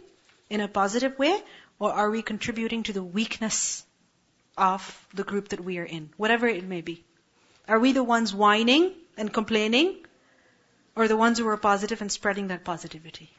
[0.50, 1.42] in a positive way
[1.78, 3.84] or are we contributing to the weakness
[4.56, 7.02] of the group that we are in, whatever it may be?
[7.66, 9.96] Are we the ones whining and complaining
[10.94, 13.30] or the ones who are positive and spreading that positivity?